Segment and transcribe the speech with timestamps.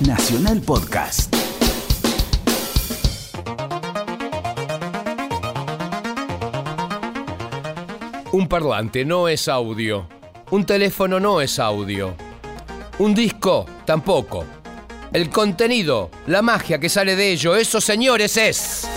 [0.00, 1.32] Nacional Podcast.
[8.32, 10.08] Un parlante no es audio.
[10.50, 12.16] Un teléfono no es audio.
[12.98, 14.44] Un disco tampoco.
[15.12, 18.88] El contenido, la magia que sale de ello, eso señores es...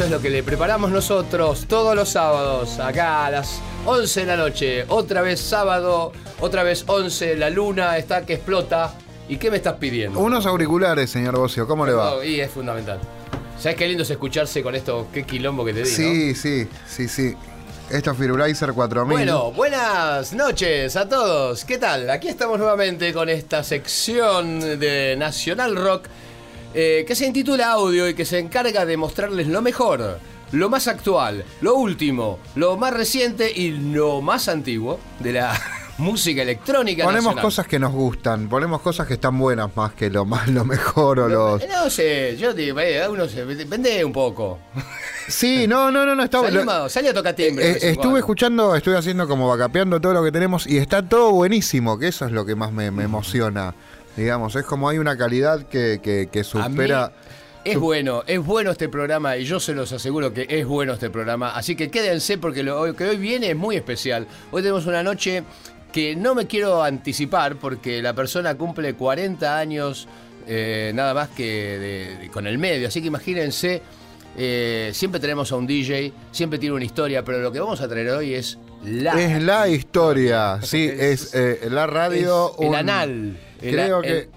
[0.00, 4.26] eso es lo que le preparamos nosotros todos los sábados, acá a las 11 de
[4.26, 4.84] la noche.
[4.88, 8.94] Otra vez sábado, otra vez 11, la luna está que explota.
[9.28, 10.18] ¿Y qué me estás pidiendo?
[10.18, 12.14] Unos auriculares, señor Bocio, ¿cómo le va?
[12.14, 12.98] Oh, y es fundamental.
[13.58, 15.08] ¿Sabes qué lindo es escucharse con esto?
[15.12, 17.36] Qué quilombo que te di, Sí, sí, sí, sí.
[17.90, 19.14] Esto es Firulaizer 4000.
[19.14, 21.66] Bueno, buenas noches a todos.
[21.66, 22.08] ¿Qué tal?
[22.08, 26.04] Aquí estamos nuevamente con esta sección de Nacional Rock
[26.74, 30.18] eh, que se intitula Audio y que se encarga de mostrarles lo mejor,
[30.52, 35.60] lo más actual, lo último, lo más reciente y lo más antiguo de la
[35.98, 37.04] música electrónica.
[37.04, 37.42] Ponemos nacional.
[37.44, 41.20] cosas que nos gustan, ponemos cosas que están buenas más que lo más, lo mejor
[41.20, 41.62] o los.
[41.62, 44.58] Eh, No sé, yo digo, eh, uno se vende un poco.
[45.28, 47.70] Sí, no, no, no, no, está lo- salí a tocar timbre.
[47.72, 51.30] Eh, en estuve escuchando, estuve haciendo como vacapeando todo lo que tenemos y está todo
[51.32, 53.74] buenísimo, que eso es lo que más me, me emociona.
[54.16, 57.12] Digamos, es como hay una calidad que, que, supera.
[57.62, 61.10] Es bueno, es bueno este programa y yo se los aseguro que es bueno este
[61.10, 61.50] programa.
[61.54, 64.26] Así que quédense porque lo que hoy viene es muy especial.
[64.50, 65.42] Hoy tenemos una noche
[65.92, 70.08] que no me quiero anticipar porque la persona cumple 40 años
[70.46, 71.44] eh, nada más que
[71.78, 72.88] de- de- con el medio.
[72.88, 73.82] Así que imagínense,
[74.38, 77.88] eh, siempre tenemos a un DJ, siempre tiene una historia, pero lo que vamos a
[77.88, 79.20] traer hoy es la...
[79.20, 82.54] Es la historia, sí, es eh, la radio.
[82.58, 83.36] es el anal.
[83.60, 84.28] Creo que.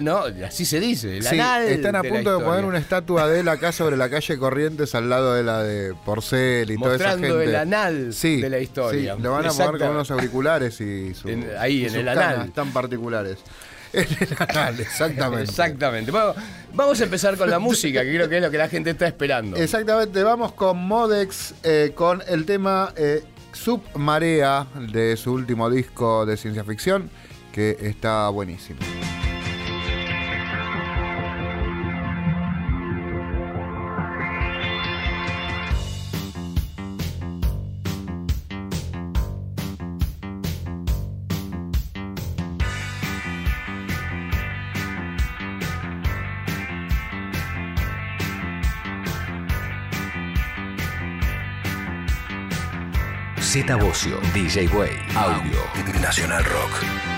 [0.00, 3.48] no, así se dice, Sí, están a de punto de poner una estatua de él
[3.48, 7.28] acá sobre la calle Corrientes al lado de la de Porcel y toda esa Mostrando
[7.38, 7.44] gente.
[7.50, 9.16] el anal Sí, de la historia.
[9.16, 11.98] sí, lo van a poner con unos auriculares y su- En- ahí, y en sus
[11.98, 12.52] el anal.
[12.52, 13.38] tan particulares.
[13.90, 15.44] En el anal, exactamente.
[15.44, 16.10] Exactamente.
[16.10, 16.34] Bueno,
[16.74, 19.06] vamos a empezar con la música, que creo que es lo que la gente está
[19.06, 19.56] esperando.
[19.56, 26.36] Exactamente, vamos con Modex, eh, con el tema eh, Submarea de su último disco de
[26.36, 27.08] ciencia ficción,
[27.58, 28.78] que está buenísimo.
[53.40, 55.58] Z Bocio, DJ Way, Audio,
[56.00, 57.17] Nacional Rock.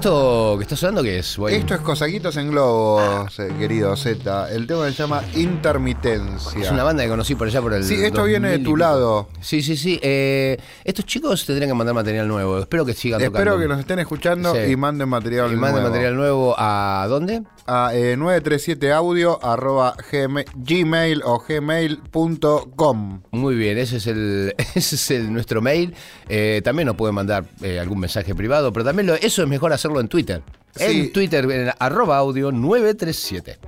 [0.00, 1.36] ¿Esto que está sonando qué es?
[1.36, 1.52] Boy?
[1.56, 4.50] Esto es Cosaquitos en Globos, eh, querido Z.
[4.50, 6.58] El tema se llama Intermitencia.
[6.58, 7.84] Es una banda que conocí por allá por el.
[7.84, 9.28] Sí, esto viene de 2000 y tu lado.
[9.42, 10.00] Sí, sí, sí.
[10.02, 12.60] Eh, estos chicos tendrían que mandar material nuevo.
[12.60, 13.58] Espero que sigan Espero tocando.
[13.60, 14.72] que nos estén escuchando Sí.
[14.72, 15.88] y manden material Y manden nuevo.
[15.90, 17.42] material nuevo a dónde?
[17.66, 23.20] A eh, 937audio arroba gmail, gmail o gmail.com.
[23.40, 25.94] Muy bien, ese es el, ese es el nuestro mail.
[26.28, 29.72] Eh, también nos pueden mandar eh, algún mensaje privado, pero también lo- eso es mejor
[29.72, 30.42] hacerlo en Twitter.
[30.76, 30.84] Sí.
[30.84, 33.58] En Twitter, en arroba audio 937.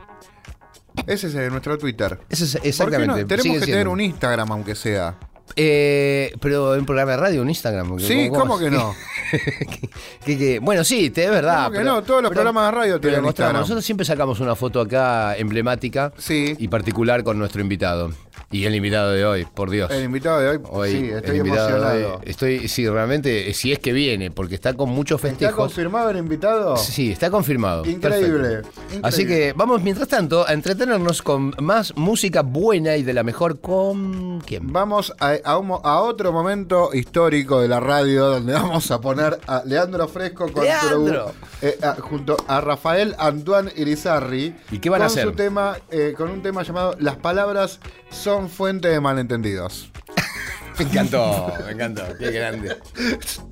[1.06, 2.18] Ese es eh, nuestro Twitter.
[2.28, 3.06] Ese es ¿Por qué exactamente.
[3.22, 3.26] no?
[3.26, 3.72] Tenemos sigue que siendo.
[3.78, 5.16] tener un Instagram, aunque sea.
[5.56, 7.98] Eh, pero en programa de radio, un Instagram.
[7.98, 8.94] Sí, ¿cómo que no?
[9.30, 9.90] que-
[10.24, 11.64] que- que- bueno, sí, te- es verdad.
[11.66, 12.02] ¿Cómo que no?
[12.02, 13.24] Todos los pero- programas de radio tienen.
[13.24, 13.56] Instagram.
[13.60, 16.54] Nosotros siempre sacamos una foto acá emblemática Sí.
[16.58, 18.12] y particular con nuestro invitado.
[18.52, 19.90] Y el invitado de hoy, por Dios.
[19.90, 22.20] El invitado de hoy, Hoy, sí, estoy hoy, emocionado.
[22.24, 25.56] estoy, sí, realmente, si es que viene, porque está con muchos ¿Está festejos.
[25.56, 26.76] confirmado el invitado?
[26.76, 27.84] Sí, está confirmado.
[27.86, 28.60] Increíble.
[29.02, 33.58] Así que vamos, mientras tanto, a entretenernos con más música buena y de la mejor
[33.60, 34.40] con.
[34.42, 34.70] ¿Quién?
[34.72, 39.00] Vamos a, a un mo- a otro momento histórico de la radio donde vamos a
[39.00, 41.32] poner a Leandro Fresco con ¡Leandro!
[41.62, 44.54] eh, a- junto a Rafael Antoine Irizarri.
[44.70, 45.24] ¿Y qué van a hacer?
[45.24, 47.80] Su tema, eh, con un tema llamado Las palabras
[48.10, 49.90] son fuente de malentendidos.
[50.78, 52.02] Me encantó, me encantó.
[52.18, 52.78] Qué grande.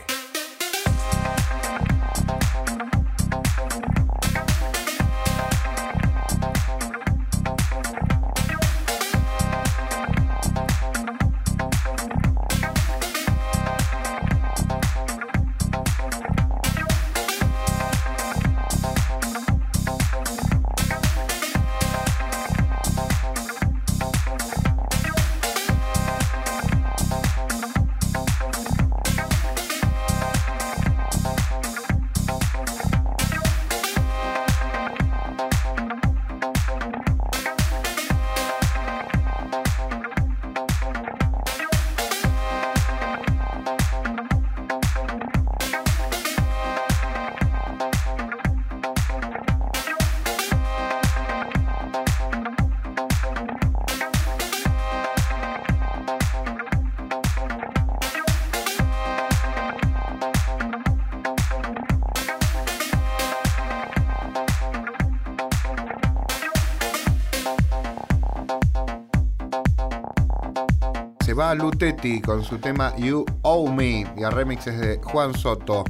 [71.81, 75.83] Lutetti con su tema You Owe Me y el remix es de Juan Soto.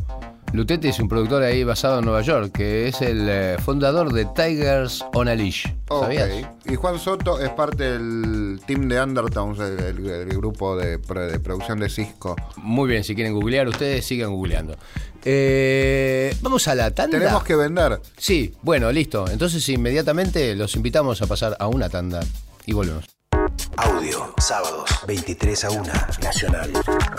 [0.53, 4.23] Lutetti es un productor ahí basado en Nueva York, que es el eh, fundador de
[4.23, 5.65] Tigers on a Leash.
[5.89, 6.29] ¿Sabías?
[6.65, 11.81] Y Juan Soto es parte del team de Undertones, el, el- el grupo de producción
[11.81, 12.37] de Cisco.
[12.55, 14.77] Muy bien, si quieren googlear ustedes, sigan googleando.
[15.25, 17.19] Eh, vamos a la tanda.
[17.19, 17.99] Tenemos que vender.
[18.17, 19.27] Sí, bueno, listo.
[19.29, 22.21] Entonces inmediatamente los invitamos a pasar a una tanda
[22.65, 23.03] y volvemos.
[25.03, 25.83] Audio, sábados, 23 a 1.
[26.23, 26.71] Nacional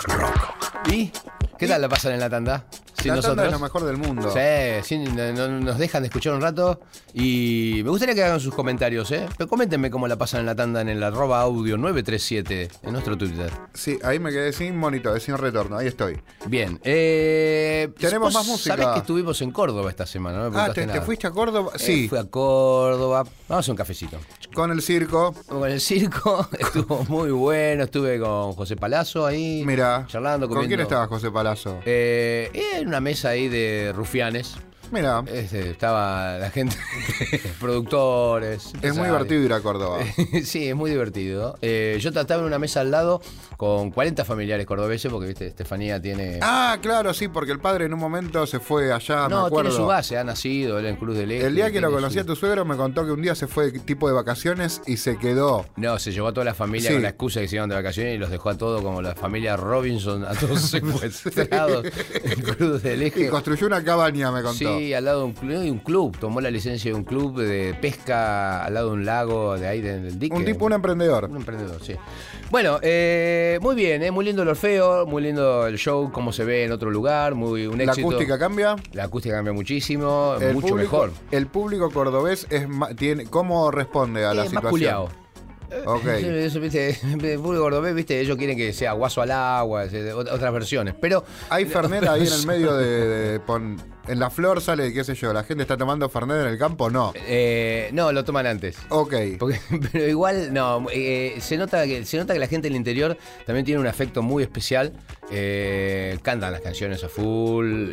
[0.07, 0.87] Rock.
[0.91, 1.11] ¿Y
[1.57, 2.65] qué tal la pasan en la tanda?
[3.01, 3.45] Sin la tanda nosotros.
[3.47, 4.31] es lo mejor del mundo.
[4.31, 6.79] Sí, sí, no- no- nos dejan de escuchar un rato
[7.13, 9.27] y me gustaría que hagan sus comentarios, ¿eh?
[9.37, 13.17] Pero coméntenme cómo la pasan en la tanda en el arroba audio 937 en nuestro
[13.17, 13.51] Twitter.
[13.73, 16.21] Sí, ahí me quedé sin monitor, sin retorno, ahí estoy.
[16.45, 18.75] Bien, eh, Tenemos vos más música.
[18.77, 20.43] Sabés que estuvimos en Córdoba esta semana, ¿no?
[20.43, 21.05] Me Ah, preguntaste ¿te, te nada.
[21.05, 21.71] fuiste a Córdoba?
[21.75, 23.23] Eh, Sí, fui a Córdoba.
[23.23, 24.17] Vamos a hacer un cafecito.
[24.53, 25.33] Con el circo.
[25.47, 27.83] Con el circo estuvo muy bueno.
[27.83, 29.63] Estuve con José Palazzo ahí.
[29.65, 30.69] Mira, charlando, ¿con comiendo.
[30.75, 31.79] quién estaba José Palazzo?
[31.85, 34.55] Eh, en una mesa ahí de rufianes.
[34.91, 36.75] Mira, Este, estaba la gente,
[37.59, 38.73] productores.
[38.81, 39.99] es muy divertido ir a Córdoba.
[40.43, 41.57] sí, es muy divertido.
[41.61, 43.19] Eh, yo estaba en una mesa al lado
[43.57, 46.39] con 40 familiares cordobeses, porque viste, Estefanía tiene.
[46.41, 49.69] Ah, claro, sí, porque el padre en un momento se fue allá, me no, acuerdo.
[49.69, 51.45] tiene su base, ha nacido él en Cruz del Eje.
[51.47, 53.71] El día que lo conocí a tu suegro me contó que un día se fue
[53.71, 55.65] tipo de vacaciones y se quedó.
[55.75, 56.93] No, se llevó a toda la familia Sí.
[56.95, 59.01] con la excusa de que se iban de vacaciones y los dejó a todos como
[59.01, 61.85] la familia Robinson, a todos secuestrados
[62.23, 63.29] en Cruz del Y Eje.
[63.29, 64.57] construyó una cabaña, me contó.
[64.77, 66.17] Sí, al lado de un, club, de un club.
[66.19, 69.81] Tomó la licencia de un club de pesca al lado de un lago de ahí
[69.81, 70.35] del dique.
[70.35, 71.25] un tipo, un emprendedor.
[71.29, 71.93] Un emprendedor, sí.
[72.49, 76.43] Bueno, eh, muy bien, eh, muy lindo el Orfeo, muy lindo el show, como se
[76.43, 78.07] ve en otro lugar, muy un La éxito.
[78.07, 78.75] acústica cambia.
[78.93, 81.11] La acústica cambia muchísimo, El mucho público, mejor.
[81.31, 84.69] El público cordobés es tiene ¿cómo responde a la Eh, más situación?
[84.71, 85.09] culiao.
[85.85, 86.05] Ok.
[86.23, 90.53] Eso, viste, el público cordobés, viste, ellos quieren que sea guaso al agua, ot- otras
[90.53, 90.93] versiones.
[90.99, 93.77] Pero Hay Fernet ahí en el medio de, de- pon-
[94.07, 96.89] en la flor sale, qué sé yo, la gente está tomando Fernet en el campo,
[96.89, 97.13] no.
[97.15, 98.77] eh, no, lo toman antes.
[98.89, 99.13] Ok.
[99.39, 99.59] Porque-
[99.91, 103.65] pero igual, no, eh, se, nota que, se nota que la gente del interior también
[103.65, 104.93] tiene un afecto muy especial.
[105.31, 107.89] eh, cantan las canciones a full,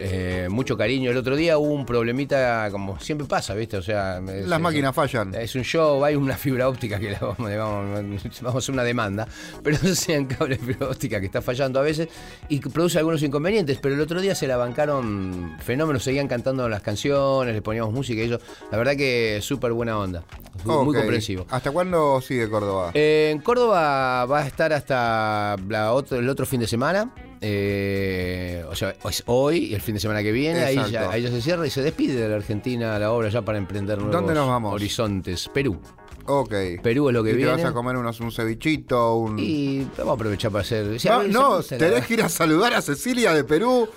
[0.51, 1.11] mucho cariño.
[1.11, 3.77] El otro día hubo un problemita, como siempre pasa, ¿viste?
[3.77, 5.35] O sea, es- Las es- máquinas fallan.
[5.35, 8.73] Es un show, hay una fibra óptica que la vamos, le vamos- vamos a hacer
[8.75, 9.27] una demanda,
[9.63, 12.09] pero sean cable de fibra óptica que está fallando a veces
[12.49, 13.79] y produce algunos inconvenientes.
[13.81, 18.23] Pero el otro día se la bancaron fenómenos, seguían cantando las canciones, le poníamos música
[18.23, 18.39] y eso.
[18.73, 20.25] La verdad que súper buena onda,
[20.65, 21.47] muy comprensivo.
[21.51, 22.91] ¿Hasta cuándo sigue Córdoba?
[22.95, 27.13] Eh, en Córdoba va a estar hasta la otro- el otro fin de semana.
[27.43, 30.61] eh, o sea, es hoy y el fin de semana que viene.
[30.61, 33.43] Ahí ya, ahí ya se cierra y se despide de la Argentina la obra ya
[33.43, 34.75] para emprender nuevos ¿Dónde nos vamos?
[34.75, 35.49] horizontes.
[35.53, 35.81] Perú.
[36.27, 36.55] ok.
[36.83, 37.53] Perú es lo que ¿Y te viene.
[37.53, 39.15] vas a comer unos, un cevichito?
[39.17, 39.39] Un...
[39.39, 41.01] Y vamos a aprovechar para hacer.
[41.01, 43.89] si no, la- tenés que ir a saludar a Cecilia de Perú,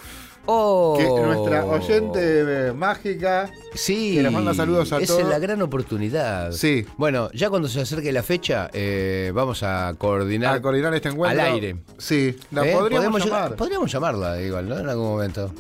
[0.46, 0.96] Oh.
[0.98, 3.50] que nuestra oyente eh, mágica.
[3.74, 5.22] Sí, que nos manda saludos a esa todos.
[5.22, 6.52] es la gran oportunidad.
[6.52, 6.86] Sí.
[6.98, 10.56] Bueno, ya cuando se acerque la fecha, eh, vamos a coordinar.
[10.56, 11.42] A coordinar este encuentro.
[11.42, 11.78] Al aire.
[11.98, 12.74] Sí, la ¿Eh?
[12.74, 13.44] podríamos llamar.
[13.44, 14.78] llegar- podríamos llamarla igual, ¿no?
[14.80, 15.52] En algún momento.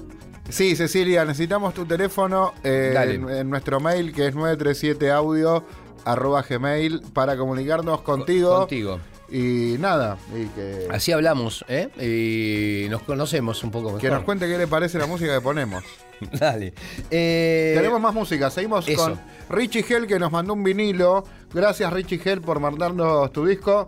[0.49, 5.63] Sí, Cecilia, necesitamos tu teléfono en nuestro mail que es 937audio
[6.05, 8.57] arroba gmail para comunicarnos contigo.
[8.59, 8.99] Contigo.
[9.35, 11.89] Y nada, y que, Así hablamos, ¿eh?
[11.99, 14.01] Y nos conocemos un poco mejor.
[14.01, 15.83] que nos cuente qué le parece la música que ponemos.
[16.39, 16.71] Dale.
[17.09, 19.01] Eh, Tenemos más música, seguimos eso.
[19.03, 19.19] con
[19.49, 21.23] Richie Hell que nos mandó un vinilo.
[21.51, 23.87] Gracias Richie Hell por mandarnos tu disco.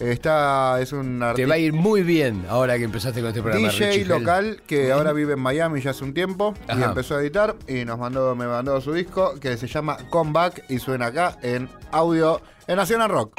[0.00, 3.68] Está, es un Te va a ir muy bien ahora que empezaste con este programa.
[3.68, 4.08] DJ Richie Hell.
[4.08, 7.84] local que ahora vive en Miami ya hace un tiempo y empezó a editar y
[7.84, 12.40] nos mandó, me mandó su disco que se llama Comeback y suena acá en audio
[12.66, 13.38] en Nacional Rock.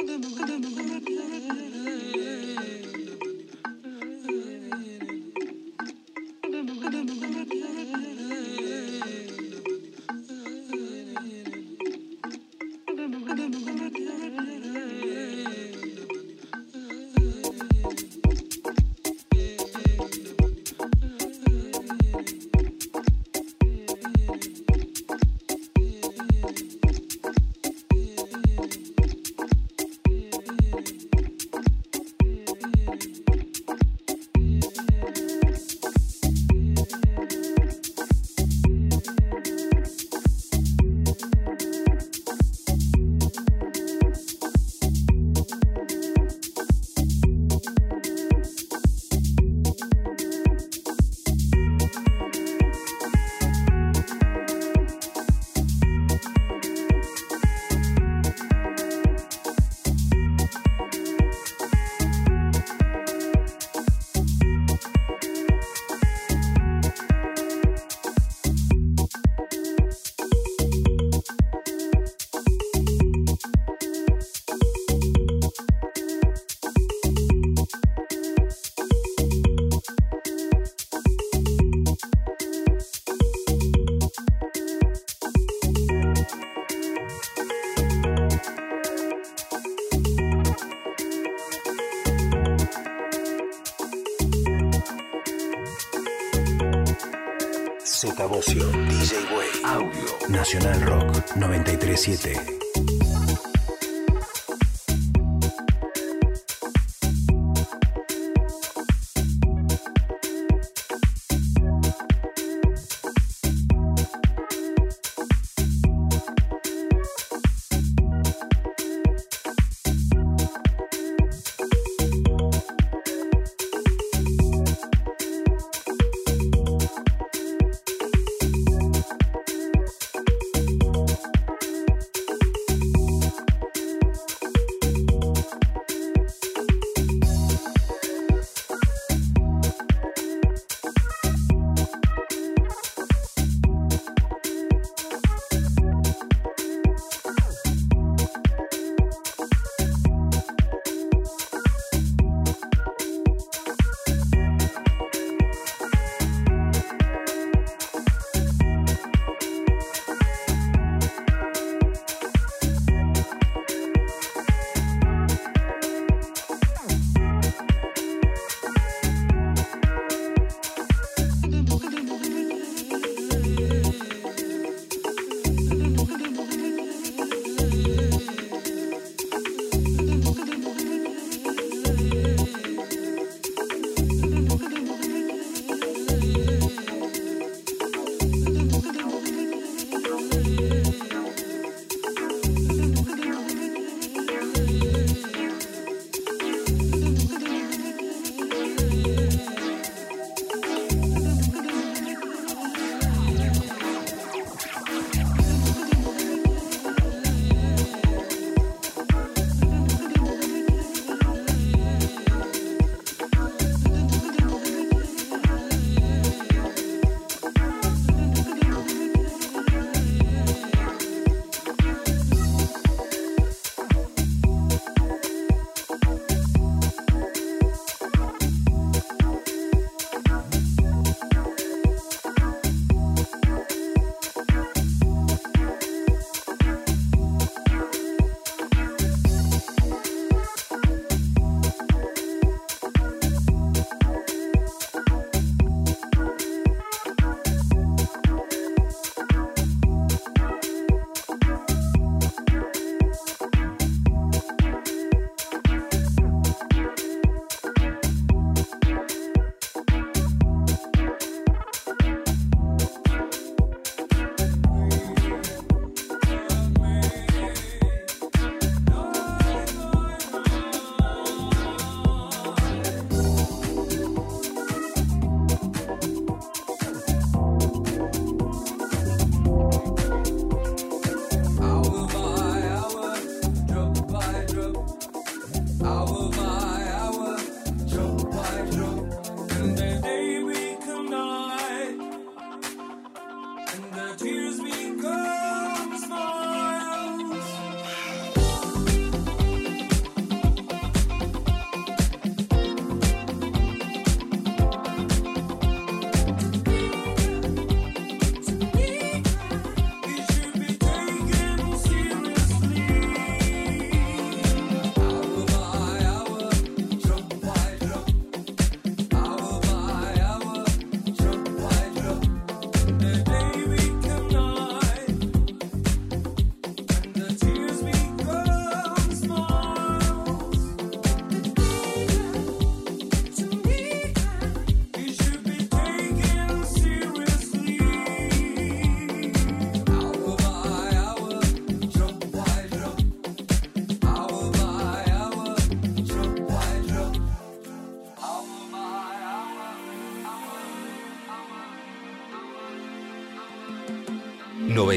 [102.02, 102.61] 937.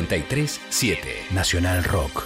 [0.07, 2.24] 937 Nacional Rock.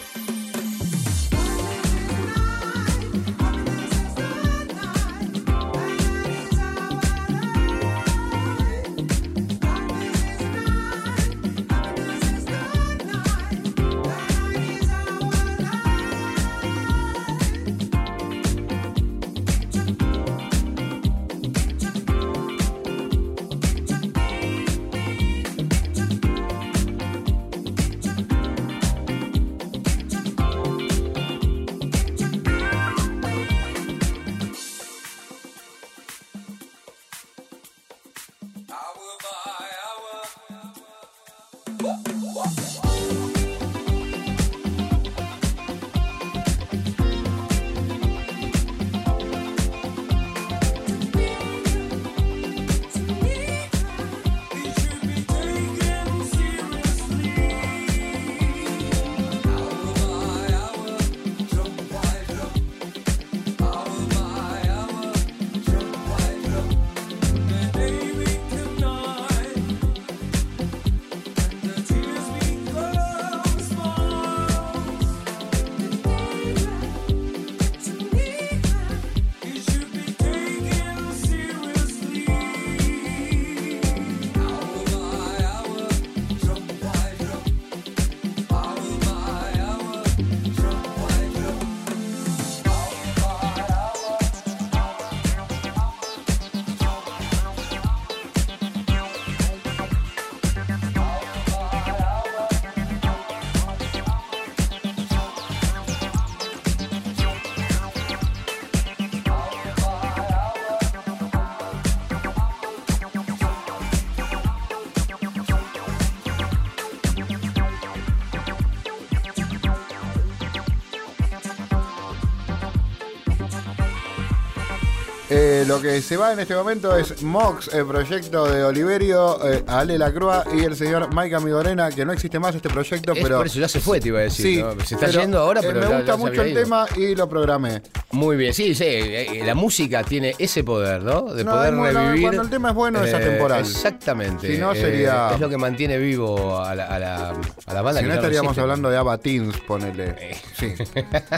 [125.31, 129.63] Eh, lo que se va en este momento es Mox, el proyecto de Oliverio, eh,
[129.67, 133.37] Ale Lacroix y el señor Mike Amigorena, que no existe más este proyecto, Es pero.
[133.37, 134.45] por eso ya se fue, te iba a decir.
[134.55, 134.71] Sí, ¿no?
[134.83, 136.61] Se está pero, yendo ahora, eh, pero me gusta ya mucho el ido.
[136.61, 137.81] tema y lo programé.
[138.11, 138.83] Muy bien, sí, sí.
[138.87, 141.21] eh, La música tiene ese poder, ¿no?
[141.31, 142.21] De No, poder bueno, revivir.
[142.23, 143.59] cuando el tema es bueno, es atemporal.
[143.59, 144.51] Exactamente.
[144.51, 147.29] Si no, Eh, sería- es lo que mantiene vivo a la, a la,
[147.67, 147.99] a la banda.
[147.99, 150.35] Si que no estaríamos hablando de Abatins, ponele.
[150.57, 150.73] Sí.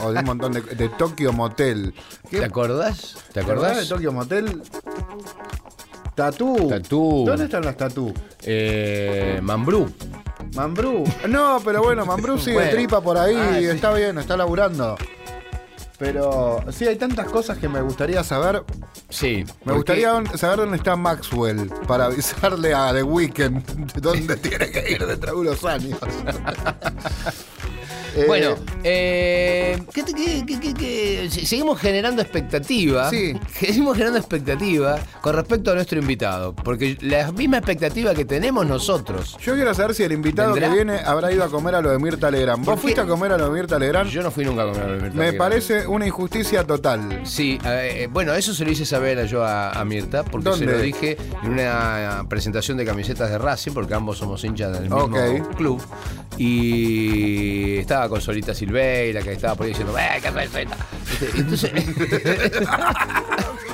[0.01, 1.93] O de un montón de, de Tokyo Motel.
[2.29, 3.17] ¿Qué- ¿Te acordás?
[3.27, 4.61] ¿Te ¿Te acordás de Tokyo Motel?
[6.15, 6.69] Tatú.
[6.69, 7.23] Tatú.
[7.27, 8.13] ¿Dónde están las tatú?
[8.43, 9.91] Eh, Mambrú.
[10.55, 11.03] Mambrú.
[11.27, 12.71] No, pero bueno, Mambrú sigue Bueno.
[12.71, 13.65] tripa por ahí Ah, sí.
[13.65, 14.97] está bien, está laburando.
[16.01, 18.63] Pero sí, hay tantas cosas que me gustaría saber.
[19.09, 19.45] Sí.
[19.65, 24.93] Me gustaría saber dónde está Maxwell para avisarle a The Weeknd de dónde tiene que
[24.93, 25.99] ir dentro de unos años.
[28.15, 29.79] Eh, Bueno, eh,
[31.29, 33.09] seguimos generando expectativa.
[33.09, 33.33] Sí.
[33.59, 36.53] Seguimos generando expectativa con respecto a nuestro invitado.
[36.53, 39.37] Porque la misma expectativa que tenemos nosotros.
[39.41, 40.69] Yo quiero saber si el invitado ¿Vendrá?
[40.69, 42.65] que viene habrá ido a comer a lo de Mirta Legrand.
[42.65, 44.09] ¿Por ¿Vos fuiste a comer a lo de Mirta Legrand?
[44.09, 45.37] Yo no fui nunca a comer a Mirta Me Legrand.
[45.37, 47.21] parece una injusticia total.
[47.23, 50.65] Sí, eh, bueno, eso se lo hice saber yo a, a Mirta, porque ¿Dónde?
[50.65, 54.89] se lo dije en una presentación de camisetas de Racing, porque ambos somos hinchas del
[54.89, 55.09] mismo
[55.55, 55.81] club.
[56.37, 60.77] Y estaba con Solita Silveira, que estaba por ahí diciendo, ¡eh, qué receta!
[61.35, 61.71] Entonces.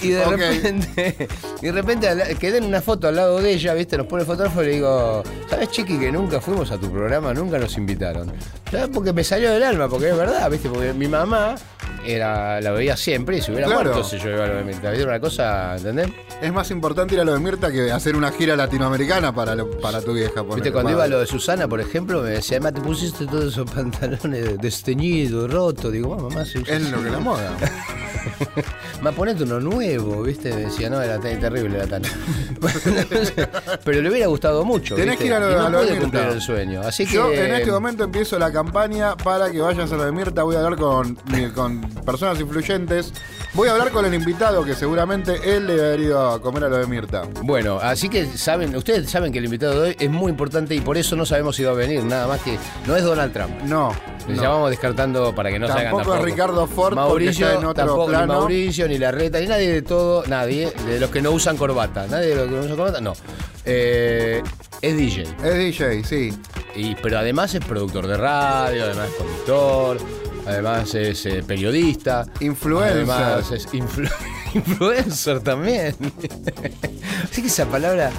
[0.00, 1.28] Y de repente,
[1.60, 3.96] y de repente quedé en una foto al lado de ella, ¿viste?
[3.96, 7.34] Nos pone el fotógrafo y le digo, ¿sabes, Chiqui, que nunca fuimos a tu programa?
[7.34, 8.32] Nunca nos invitaron.
[8.70, 8.88] ¿Sabes?
[8.92, 10.68] Porque me salió del alma, porque es verdad, ¿viste?
[10.68, 11.56] Porque mi mamá
[12.04, 13.84] era, la veía siempre y se hubiera Claro.
[13.90, 14.90] muerto si yo iba a lo de Mirta.
[14.90, 15.04] ¿Viste?
[15.06, 16.08] Una cosa, ¿entendés?
[16.40, 19.70] Es más importante ir a lo de Mirta que hacer una gira latinoamericana para, lo-
[19.80, 20.36] para tu vieja.
[20.42, 20.72] ponele, ¿Viste?
[20.72, 23.70] Cuando iba a lo de Susana, por ejemplo, me decía, mamá, te pusiste todos esos
[23.74, 25.92] pantalones desteñidos, rotos.
[25.92, 27.50] Digo, "Ah, mamá, sí, Es lo que la moda.
[29.02, 30.52] Ma, ponete uno nuevo, ¿viste?
[30.52, 32.02] Me decía, no, era terrible, era tan.
[33.84, 34.94] Pero le hubiera gustado mucho.
[34.96, 35.24] Tenés ¿viste?
[35.24, 36.00] que ir a lo- y no a lo de Mirta.
[36.02, 36.80] cumplir el sueño.
[36.82, 37.14] Así que.
[37.14, 40.42] Yo en este momento empiezo la campaña para que vayas a lo de Mirta.
[40.42, 41.16] Voy a hablar con,
[41.54, 43.12] con personas influyentes.
[43.54, 46.68] Voy a hablar con el invitado que seguramente él le haber ido a comer a
[46.68, 47.22] lo de Mirta.
[47.42, 50.80] Bueno, así que saben, ustedes saben que el invitado de hoy es muy importante y
[50.80, 53.62] por eso no sabemos si va a venir, nada más que no es Donald Trump.
[53.62, 53.92] No.
[54.28, 54.42] Le no.
[54.42, 56.26] llamamos descartando para que no se hagan Tampoco es tampoco.
[56.26, 58.32] Ricardo Ford, Mauricio, está en otro tampoco, ni plano.
[58.34, 62.06] Mauricio, ni Larreta, ni nadie de todo, nadie, de los que no usan corbata.
[62.06, 63.14] Nadie de los que no usan corbata, no.
[63.64, 64.42] Eh,
[64.82, 65.22] es DJ.
[65.44, 66.38] Es DJ, sí.
[66.74, 69.98] Y, pero además es productor de radio, además es conductor,
[70.48, 72.26] además es eh, periodista.
[72.40, 72.96] Influencer.
[72.96, 74.10] Además es influ-
[74.54, 75.94] influencer también.
[77.30, 78.10] Así que esa palabra,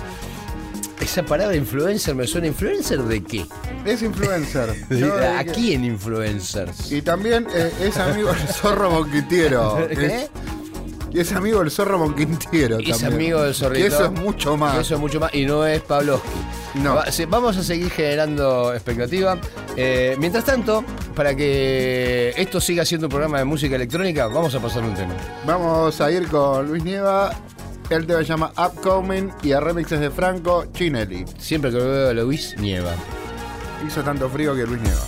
[1.01, 2.47] esa palabra influencer me suena.
[2.47, 3.45] ¿Influencer de qué?
[3.85, 4.73] Es influencer.
[4.89, 6.91] Yo, ¿A quién influencers?
[6.91, 9.87] Y también eh, es amigo del zorro Monquintiero.
[9.89, 10.27] ¿Qué?
[11.11, 13.13] Y es amigo del zorro Monquintiero Es también.
[13.13, 13.83] amigo del zorrito.
[13.83, 14.77] Y eso es mucho más.
[14.77, 15.33] Eso es mucho más.
[15.33, 16.29] Y no es Pavlovsky.
[16.75, 16.97] No.
[17.29, 19.37] Vamos a seguir generando expectativa.
[19.75, 20.83] Eh, mientras tanto,
[21.15, 25.13] para que esto siga siendo un programa de música electrónica, vamos a pasar un tema.
[25.45, 27.31] Vamos a ir con Luis Nieva.
[27.89, 31.25] Tema se llama Upcoming y a remixes de Franco Chinelli.
[31.39, 32.93] Siempre que lo veo a Luis Nieva.
[33.87, 35.01] Hizo tanto frío que Luis Nieva.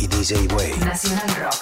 [0.00, 0.74] Y DJ Way.
[0.80, 1.59] Nacional Rock.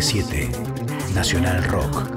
[0.00, 2.09] 937 Nacional Rock.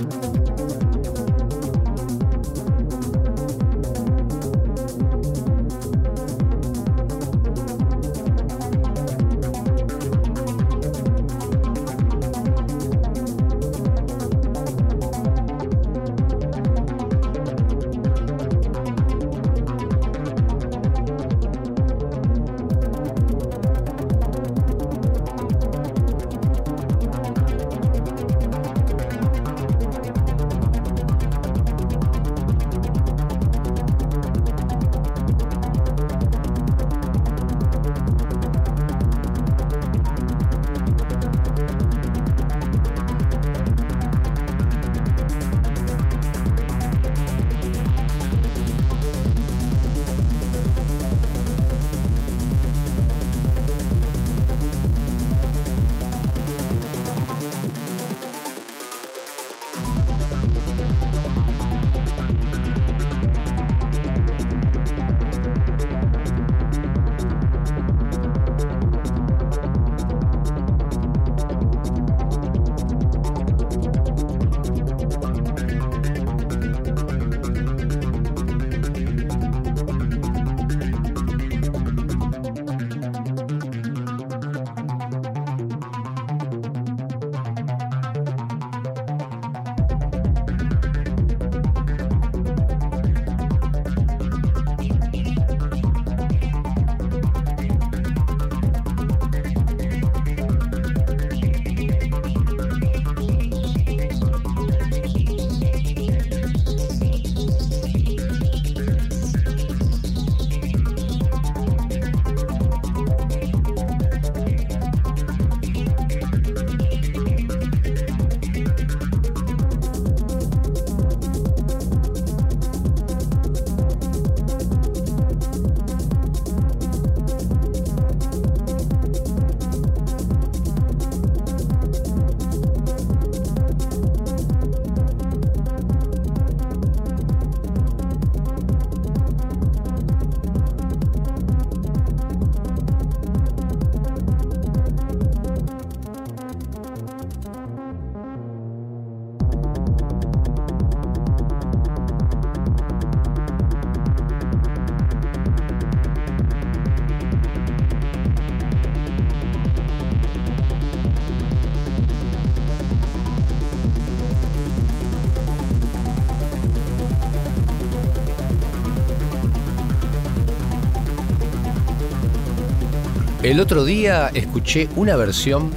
[173.54, 175.70] El otro día escuché una versión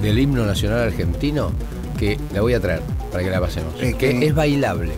[0.00, 1.52] del himno nacional argentino
[1.98, 2.80] que la voy a traer
[3.12, 3.74] para que la pasemos.
[3.78, 4.92] ¿En que es bailable.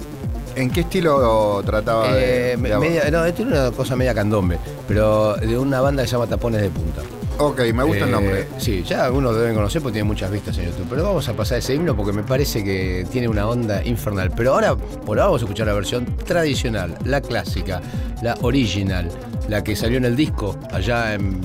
[0.55, 2.53] ¿En qué estilo trataba de.?
[2.53, 4.57] Eh, de- media- no, tiene una cosa media candombe,
[4.87, 7.03] pero de una banda que se llama Tapones de Punta.
[7.39, 8.47] Ok, me gusta el Eh, nombre.
[8.59, 10.87] Sí, ya algunos deben conocer porque tiene muchas vistas en YouTube.
[10.91, 14.31] Pero vamos a pasar ese himno porque me parece que tiene una onda infernal.
[14.37, 17.81] Pero ahora, por ahora vamos a escuchar la versión tradicional, la clásica,
[18.23, 19.09] la original,
[19.49, 21.41] la que salió en el disco allá en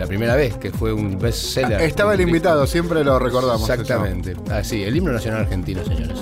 [0.00, 1.82] la, primera vez, que fue un bestseller.
[1.82, 3.68] Estaba el invitado, siempre lo recordamos.
[3.68, 4.34] Exactamente.
[4.50, 6.20] Ah, sí, el himno nacional argentino, señores.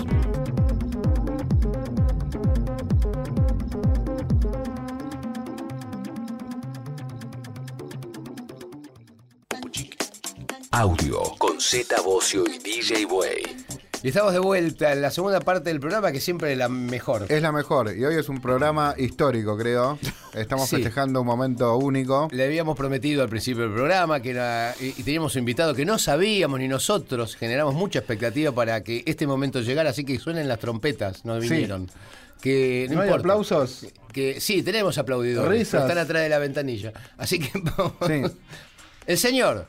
[10.73, 12.68] Audio con Z Bocio y.
[14.01, 17.27] Y estamos de vuelta en la segunda parte del programa, que siempre es la mejor.
[17.29, 17.93] Es la mejor.
[17.97, 19.99] Y hoy es un programa histórico, creo.
[20.35, 20.77] Estamos Sí.
[20.77, 22.29] festejando un momento único.
[22.31, 25.85] Le habíamos prometido al principio del programa que era, y, y teníamos un invitado que
[25.85, 30.47] no sabíamos ni nosotros, generamos mucha expectativa para que este momento llegara, así que suenen
[30.47, 31.51] las trompetas, nos Sí.
[31.51, 31.91] vinieron.
[32.41, 33.21] Que no, ¿No hay importa.
[33.33, 33.87] aplausos?
[34.13, 35.51] Que sí, tenemos aplaudidores.
[35.51, 35.83] Risas.
[35.83, 36.93] Están atrás de la ventanilla.
[37.17, 37.95] Así que vamos.
[38.07, 38.23] Sí.
[39.09, 39.67] El señor,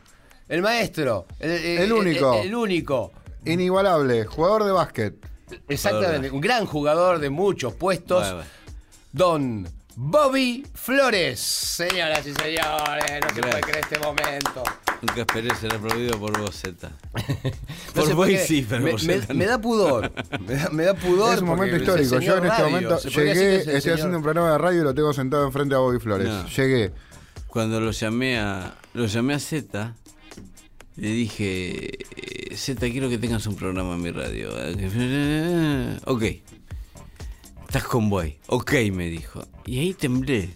[0.48, 1.50] el maestro, el,
[1.80, 2.36] El único.
[2.36, 3.12] el- el único.
[3.46, 5.16] Inigualable, jugador de básquet.
[5.68, 8.20] Exactamente, un gran jugador de muchos puestos.
[8.22, 8.50] Bueno, bueno.
[9.12, 11.40] Don Bobby Flores.
[11.40, 14.64] Señoras y señores, no se puede creer este momento.
[15.02, 16.90] Nunca esperé ser aplaudido por vos, Z.
[17.44, 20.12] No Por sé vos sí, pero me, por me- me da pudor.
[20.46, 21.36] Me da, me da pudor.
[21.36, 22.20] Es un momento histórico.
[22.20, 22.66] Yo en este radio.
[22.70, 25.74] momento llegué, es estoy señor- haciendo un programa de radio y lo tengo sentado enfrente
[25.74, 26.28] a Bobby Flores.
[26.28, 26.46] No.
[26.48, 26.92] Llegué.
[27.48, 29.96] Cuando lo llamé a lo llamé a Z,
[31.00, 34.50] le dije, eh, Z, quiero que tengas un programa en mi radio.
[36.06, 36.24] Ok.
[37.68, 38.36] Estás con Boy.
[38.48, 39.46] Ok, me dijo.
[39.66, 40.50] Y ahí temblé.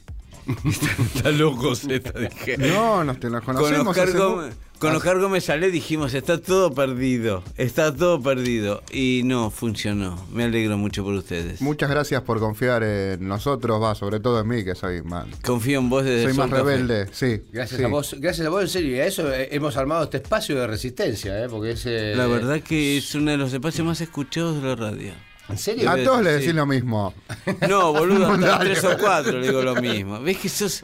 [1.15, 2.57] Está loco Z, dije.
[2.57, 3.87] No, nos te Con conocemos.
[3.87, 8.84] Oscar, hace Gómez, mu- Con Oscar Gómez Salé dijimos, está todo perdido, está todo perdido.
[8.91, 10.27] Y no, funcionó.
[10.29, 11.61] Me alegro mucho por ustedes.
[11.61, 15.79] Muchas gracias por confiar en nosotros, va, sobre todo en mí, que soy más, Confío
[15.79, 17.07] en vos desde soy más rebelde.
[17.13, 17.41] Sí.
[17.53, 17.84] Gracias sí.
[17.86, 20.59] a vos, gracias a vos, en serio, y a eso eh, hemos armado este espacio
[20.59, 21.47] de resistencia, ¿eh?
[21.49, 21.86] porque es...
[21.86, 25.13] eh, La verdad que es uno de los espacios más escuchados de la radio.
[25.47, 25.89] ¿En serio?
[25.89, 26.39] A todos les Sí.
[26.41, 27.13] decís lo mismo.
[27.69, 30.19] No, boludo, hasta tres o cuatro le digo lo mismo.
[30.21, 30.84] ¿Ves que sos...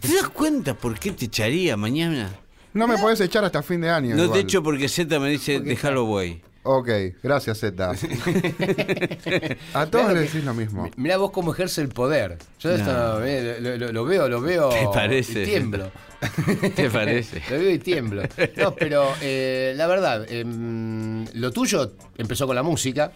[0.00, 2.30] ¿Te das cuenta por qué te echaría mañana?
[2.74, 4.14] No me podés echar hasta fin de año.
[4.16, 4.38] No igual.
[4.38, 6.42] te echo porque Z me dice, déjalo güey.
[6.64, 6.88] Ok,
[7.22, 7.92] gracias, Z.
[9.74, 10.90] A todos les decís lo mismo.
[10.96, 12.36] Mirá vos cómo ejerce el poder.
[12.60, 14.68] Yo esto, eh, lo, lo- lo veo, lo veo.
[14.68, 15.42] ¿Te parece?
[15.42, 15.90] Y tiemblo.
[16.76, 17.42] ¿Te parece?
[17.50, 18.22] lo veo y tiemblo.
[18.56, 23.12] No, pero eh, la verdad, em, lo tuyo empezó con la música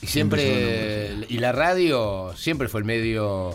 [0.00, 1.14] y siempre.
[1.28, 3.54] Y la radio siempre fue el medio.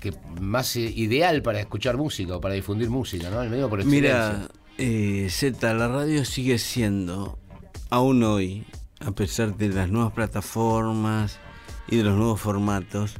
[0.00, 3.42] Que más eh, ideal para escuchar música o para difundir música, ¿no?
[3.42, 4.32] El medio por excelencia.
[4.32, 7.38] Mira, eh, Z, la radio sigue siendo,
[7.90, 8.64] aún hoy,
[9.00, 11.38] a pesar de las nuevas plataformas
[11.88, 13.16] y de los nuevos formatos,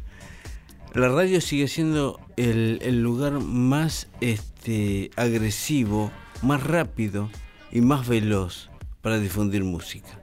[0.94, 6.10] la radio sigue siendo el, el lugar más este, agresivo,
[6.42, 7.30] más rápido
[7.70, 10.21] y más veloz para difundir música.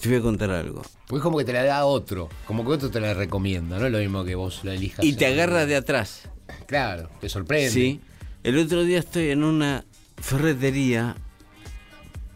[0.00, 0.82] Te voy a contar algo.
[1.06, 3.86] Porque es como que te la da otro, como que otro te la recomienda, no
[3.86, 5.04] es lo mismo que vos la elijas.
[5.04, 6.22] Y te agarra de atrás.
[6.66, 7.70] Claro, te sorprende.
[7.70, 8.00] Sí.
[8.42, 9.84] El otro día estoy en una
[10.16, 11.16] ferretería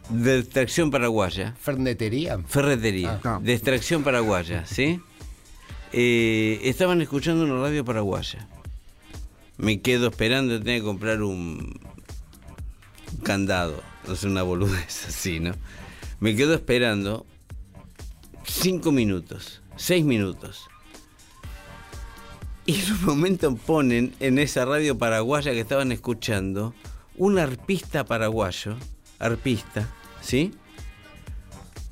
[0.09, 1.55] de extracción paraguaya.
[1.59, 2.37] Fernetería.
[2.47, 3.19] Ferretería.
[3.23, 3.39] Ah.
[3.41, 5.01] De extracción paraguaya, ¿sí?
[5.91, 8.47] Eh, estaban escuchando una radio paraguaya.
[9.57, 11.79] Me quedo esperando, tenía que comprar un,
[13.11, 13.81] un candado.
[14.07, 15.53] No sé, una boludez así, ¿no?
[16.19, 17.25] Me quedo esperando
[18.45, 20.67] cinco minutos, seis minutos.
[22.65, 26.73] Y en un momento ponen en esa radio paraguaya que estaban escuchando
[27.15, 28.75] un arpista paraguayo,
[29.19, 29.87] arpista,
[30.21, 30.51] ¿sí?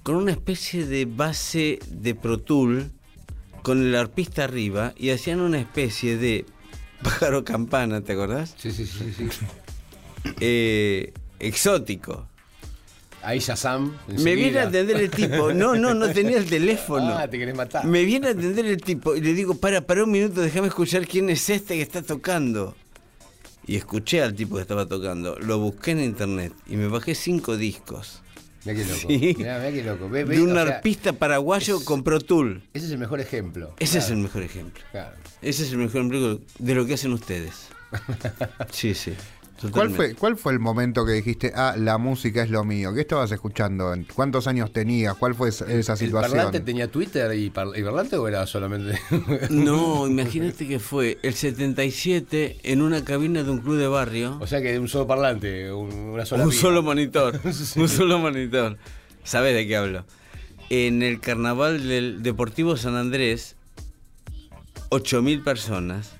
[0.02, 2.92] Con una especie de base de Pro Tool,
[3.62, 6.46] con el arpista arriba, y hacían una especie de
[7.04, 8.56] pájaro campana, ¿te acordás?
[8.58, 9.30] Sí, sí, sí, sí.
[10.40, 12.28] Eh, exótico.
[13.24, 13.94] Ahí Shazam.
[14.08, 14.36] Me enseguida.
[14.36, 15.54] viene a atender el tipo.
[15.54, 17.16] No, no, no tenía el teléfono.
[17.18, 17.86] Ah, te querés matar.
[17.86, 21.08] Me viene a atender el tipo y le digo, para, para un minuto, déjame escuchar
[21.08, 22.76] quién es este que está tocando.
[23.66, 25.38] Y escuché al tipo que estaba tocando.
[25.40, 28.22] Lo busqué en internet y me bajé cinco discos.
[28.66, 29.00] Mirá qué loco.
[29.08, 29.36] Sí.
[29.38, 30.10] Mirá, mirá qué loco.
[30.10, 32.62] Ve- ve, De un sea, arpista paraguayo es- con Pro Tool.
[32.74, 33.74] Ese es el mejor ejemplo.
[33.80, 34.84] Ese es el mejor ejemplo.
[34.92, 35.16] Claro.
[35.42, 37.68] Ese es el mejor ejemplo de lo que hacen ustedes.
[38.72, 39.14] Sí, sí.
[39.72, 42.94] ¿Cuál fue, ¿Cuál fue el momento que dijiste, ah, la música es lo mío?
[42.94, 43.94] ¿Qué estabas escuchando?
[44.14, 45.16] ¿Cuántos años tenías?
[45.16, 46.32] ¿Cuál fue esa esa ¿El situación?
[46.32, 49.00] parlante tenía Twitter y, par- y parlante o era solamente.?
[49.52, 54.38] No, imagínate que fue el 77 en una cabina de un club de barrio.
[54.42, 56.44] o sea que un solo parlante, un- una sola.
[56.44, 56.62] un pila.
[56.62, 57.40] solo monitor.
[57.78, 58.78] Un solo monitor.
[59.24, 60.04] ¿Sabes de qué hablo?
[60.70, 63.56] En el carnaval del Deportivo San Andrés,
[64.90, 66.12] 8.000 personas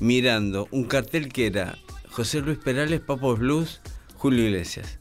[0.00, 1.78] mirando un cartel que era
[2.12, 3.80] José Luis Perales, Papos Blues,
[4.16, 4.98] Julio Iglesias.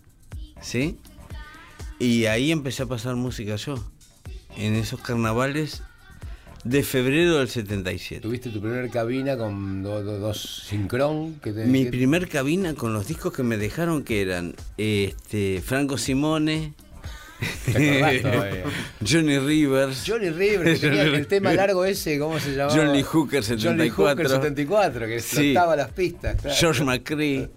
[0.62, 0.97] ¿Sí?
[1.99, 3.76] Y ahí empecé a pasar música yo.
[4.57, 5.84] En esos carnavales
[6.64, 8.22] de febrero del 77.
[8.22, 11.36] Tuviste tu primer cabina con do- do- dos sincron.
[11.36, 15.62] Que te, Mi que- primer cabina con los discos que me dejaron que eran este
[15.66, 16.74] Franco Simone,
[17.66, 18.64] te.
[19.08, 22.76] Johnny Rivers, Johnny River, que tenía el tema largo ese, ¿cómo se llamaba?
[22.76, 25.54] John Lee Hooker Johnny 74, Hooker 74, que Sí.
[25.54, 26.39] las pistas.
[26.42, 26.56] claro.
[26.58, 27.50] George McCree.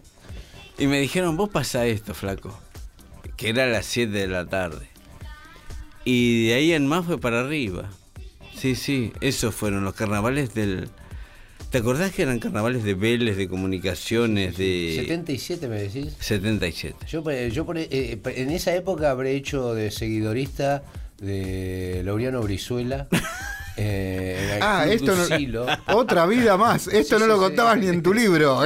[0.79, 2.59] Y me dijeron, vos pasa esto, flaco.
[3.37, 4.89] Que era a las 7 de la tarde.
[6.05, 7.91] Y de ahí en más fue para arriba.
[8.57, 10.89] Sí, sí, esos fueron los carnavales del...
[11.75, 14.95] ¿Te acordás que eran carnavales de Vélez, de comunicaciones, de...
[15.01, 16.15] 77 me decís.
[16.21, 16.95] 77.
[17.09, 20.85] Yo, yo por- eh, en esa época habré hecho de seguidorista
[21.21, 23.09] de Laureano Brizuela.
[23.77, 25.67] eh, Ah, esto no-.
[25.97, 26.87] Otra vida más.
[26.87, 27.41] Esto Sí, no sí, lo sí.
[27.41, 28.65] contabas ni en tu libro.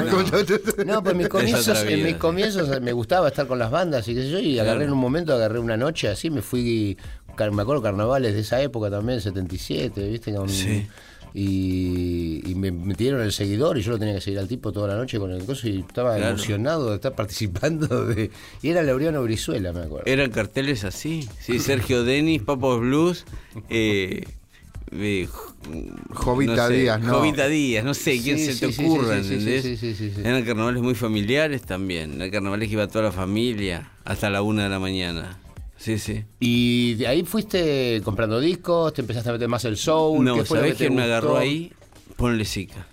[0.85, 4.21] No, pues en mis comienzos, en mis me gustaba estar con las bandas y qué
[4.21, 6.99] sé yo, y agarré en un momento, agarré una noche así, me fui,
[7.53, 10.35] me acuerdo carnavales de esa época también, 77, ¿viste?
[10.35, 10.87] Con- Sí.
[11.35, 14.89] Y, y me metieron el seguidor y yo lo tenía que seguir al tipo toda
[14.89, 16.31] la noche con el coso y estaba Claro.
[16.35, 18.31] emocionado de estar participando de...
[18.63, 20.07] Y era Laureano Brizuela, me acuerdo.
[20.07, 23.25] Eran carteles así, sí, Sergio Denis, Papos Blues,
[23.69, 24.25] eh,
[24.93, 25.29] eh,
[26.15, 27.15] Jovita Díaz, ¿no?
[27.15, 29.63] Jovita Díaz, no sé quién Sí, se sí, te sí, ocurra, sí, sí, ¿entendés?
[29.63, 30.21] sí, sí, sí, sí.
[30.25, 34.65] Eran carnavales muy familiares también, eran carnavales que iba toda la familia hasta la una
[34.65, 35.39] de la mañana.
[35.79, 36.25] Sí, sí.
[36.41, 40.25] Y de ahí fuiste comprando discos, te empezaste a meter más el soul.
[40.25, 41.73] No, ¿qué fue lo ¿sabés quién me agarró ahí?
[42.17, 42.87] Ponle Sica.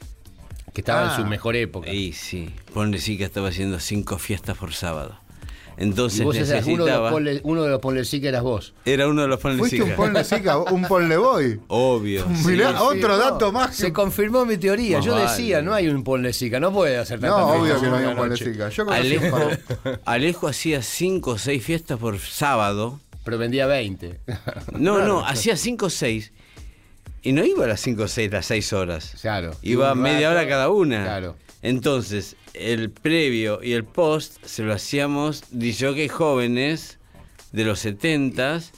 [0.73, 1.15] que estaba Ah.
[1.17, 1.91] en su mejor época.
[1.91, 5.17] Y sí, ponle sí que estaba haciendo cinco fiestas por sábado.
[5.77, 7.11] Entonces Y vos eras uno de los necesitaba.
[7.11, 8.73] ponle, uno de los ponle sí que eras vos.
[8.85, 9.95] Era uno de los ponle Fuiste un Sica.
[9.97, 11.59] ponle sica, un ponle boy.
[11.67, 12.25] Obvio.
[12.35, 12.47] sí.
[12.47, 13.75] Mirá, Sí, otro no, dato más.
[13.75, 14.97] Se que- confirmó mi teoría.
[14.97, 15.29] Más Yo vale.
[15.29, 18.05] decía, no hay un ponle sica, no puede hacer tanta No, obvio que no hay
[18.05, 18.69] un ponle sica.
[18.69, 19.49] Yo conocí un Alejo,
[20.05, 22.99] Alejo hacía cinco o seis fiestas por sábado.
[23.23, 24.19] Pero vendía 20.
[24.77, 26.31] No, no, hacía cinco o seis.
[27.23, 29.15] Y no iba a las cinco o seis, las seis horas.
[29.19, 29.51] Claro.
[29.63, 31.03] Iba media rato, hora cada una.
[31.03, 31.35] Claro.
[31.65, 35.43] Entonces, el previo y el post se lo hacíamos
[35.95, 36.99] que jóvenes
[37.53, 38.71] de los setentas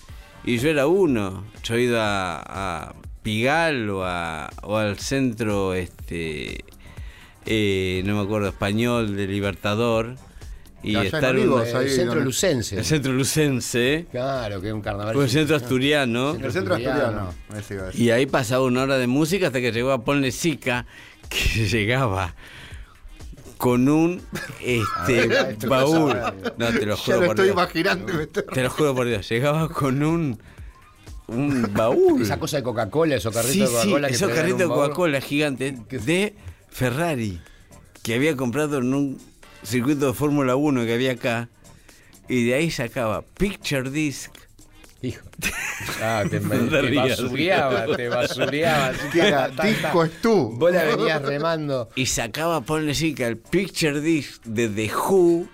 [0.45, 1.43] y yo era uno.
[1.63, 2.41] Yo he ido a,
[2.89, 6.63] a Pigal o, a- o al centro, este,
[7.45, 10.15] eh, no me acuerdo, español de Libertador.
[10.81, 11.35] Y en estar
[11.79, 12.77] ahí El centro donde- lucense.
[12.77, 15.13] el centro lucense, Claro, que es un carnaval.
[15.17, 16.35] o el centro asturiano.
[16.41, 17.33] El centro Asturiano.
[17.49, 17.91] asturiano.
[17.97, 18.01] iba.
[18.05, 20.85] Y ahí pasaba una hora de música hasta que llegó a Ponle Sica,
[21.27, 22.33] que llegaba
[23.57, 24.21] con un
[24.61, 26.15] este ver, baúl.
[26.57, 27.53] No, te lo Ya juro lo por estoy Dios.
[27.55, 28.27] imaginando.
[28.27, 29.27] Te lo juro por Dios.
[29.29, 30.39] Llegaba con un
[31.27, 32.21] un baúl.
[32.21, 34.07] Esa cosa de Coca-Cola, esos carritos Sí, de sí, Coca-Cola.
[34.07, 34.65] que esos carritos de.
[34.67, 36.35] Coca-Cola gigantes de
[36.69, 37.41] Ferrari
[38.03, 39.17] que había comprado en un
[39.63, 41.49] circuito de Fórmula 1 que había acá.
[42.29, 44.31] Y de ahí sacaba Picture Disc.
[45.07, 45.25] Hijo.
[46.01, 47.21] Ah, te, te rías.
[47.21, 48.91] basureaba, te basureaba.
[49.63, 50.53] disco es tú.
[50.57, 51.89] Vos la venías remando.
[51.95, 55.47] Y sacaba, ponle chica, el picture disc de The Who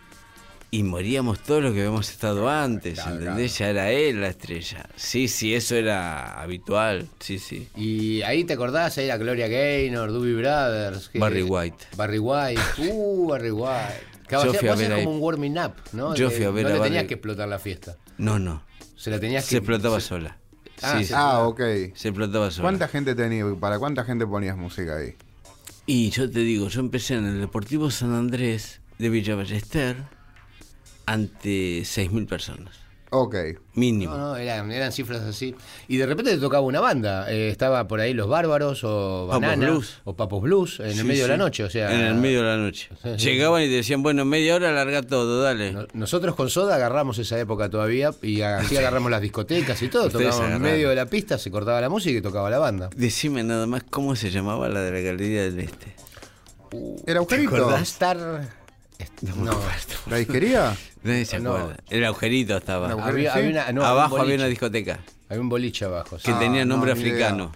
[0.72, 3.58] y moríamos todos los que habíamos estado antes, ¿entendés?
[3.60, 4.90] Ya era él la estrella.
[4.96, 7.68] Sí, sí, eso era habitual, sí, sí.
[7.76, 11.10] Y ahí te acordás, ahí era Gloria Gaynor, Doobie Brothers.
[11.10, 11.86] que- Barry White.
[11.96, 12.62] Barry White.
[12.80, 14.14] Uh, Barry White.
[14.28, 15.04] Claro, Yo hacía- fui a vos ahí.
[15.04, 16.16] como un warming up, ¿no?
[16.16, 17.98] Yo fui a ver no a le Barry- tenías que explotar la fiesta.
[18.18, 18.64] No, no,
[19.04, 19.58] Se la tenías se que...
[19.58, 20.38] explotaba se- sola.
[20.82, 21.60] Ah, sí, se- sí, Ah, ok.
[21.94, 22.64] se explotaba sola.
[22.64, 23.44] ¿Cuánta gente tenía?
[23.60, 25.16] ¿Para cuánta gente ponías música ahí?
[25.86, 29.98] Y yo te digo, yo empecé en el Deportivo San Andrés de Villa Ballester
[31.06, 32.78] ante 6.000 personas,
[33.16, 33.36] Ok.
[33.76, 34.12] mínimo.
[34.16, 35.54] No, no, eran, eran cifras así.
[35.88, 37.32] Y de repente te tocaba una banda.
[37.32, 39.70] Eh, estaba por ahí Los Bárbaros o Papos Banana.
[39.72, 40.02] Blues.
[40.04, 41.64] O Papos Blues en el Sí, medio de la noche.
[41.64, 42.90] O sea, En el medio de la noche.
[43.18, 45.72] Llegaban y te decían, bueno, media hora larga todo, dale.
[45.74, 50.08] No- Nosotros con Soda agarramos esa época todavía y así agarramos las discotecas y todo.
[50.08, 52.90] Ustedes Tocábamos en medio de la pista, se cortaba la música y tocaba la banda.
[52.96, 55.96] Decime nada más cómo se llamaba la de la Galería del Este.
[57.06, 57.56] ¿Era agujerito?
[57.56, 57.82] acordás?
[57.84, 58.18] Star.
[59.36, 59.52] No,
[60.10, 60.76] ¿La disquería?
[61.04, 61.56] Nadie se No.
[61.56, 61.78] acuerda.
[61.90, 62.92] El agujerito estaba.
[62.94, 63.40] El había, ¿Sí?
[63.40, 65.00] había una, no, Abajo un había una discoteca
[65.30, 66.18] Había un boliche abajo.
[66.18, 66.26] sí.
[66.26, 67.14] que Ah, tenía nombre no, ni idea.
[67.30, 67.52] africano.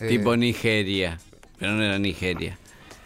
[0.00, 1.18] Eh, Tipo Nigeria.
[1.58, 2.58] Pero no era Nigeria.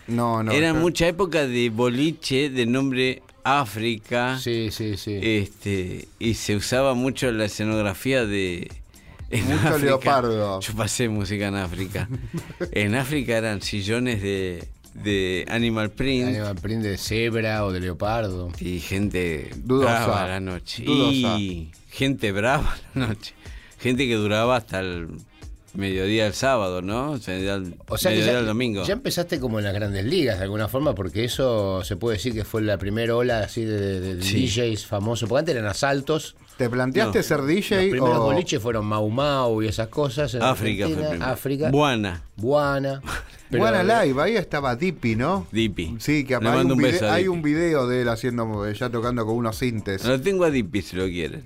[0.09, 0.51] No, no.
[0.53, 4.39] era yo- mucha época de boliche de nombre África.
[4.39, 5.19] Sí, sí, sí.
[5.23, 8.71] Este, y se usaba mucho la escenografía de.
[9.31, 9.79] en Mucho África.
[9.79, 10.61] leopardo.
[10.61, 12.09] Yo pasé música en África.
[12.73, 14.65] en África eran sillones de,
[14.95, 16.29] de Animal Print.
[16.29, 18.51] Animal print de cebra o de leopardo.
[18.61, 20.05] Y gente Dudosa.
[20.07, 20.83] brava a la noche.
[20.85, 21.39] Dudosa.
[21.39, 23.35] Y gente brava a la noche.
[23.79, 25.09] Gente que duraba hasta el
[25.73, 27.13] mediodía del sábado, ¿no?
[27.13, 28.85] O sea, al O sea mediodía ya, del domingo.
[28.85, 32.35] ya empezaste como en las grandes ligas de alguna forma, porque eso se puede decir
[32.35, 34.47] que fue la primera ola así de, de- de Sí.
[34.49, 35.29] DJs famosos.
[35.29, 36.35] Porque antes eran asaltos.
[36.59, 37.23] ¿Te planteaste No.
[37.23, 40.35] ser Los DJ primeros o boliches fueron Mau Mau y esas cosas.
[40.35, 41.19] en África fue.
[41.23, 41.71] África.
[41.71, 43.01] Buana, Buana.
[43.51, 44.23] Pero- Buena Live?
[44.23, 45.47] Ahí estaba Dippy, ¿no?
[45.51, 45.97] Dipi.
[45.99, 48.09] Sí, que Le hay, mando un, un vide- beso a hay un video de él
[48.09, 50.05] haciendo, ya tocando con unos sintes.
[50.05, 51.45] Lo tengo a Dipi si lo quieren.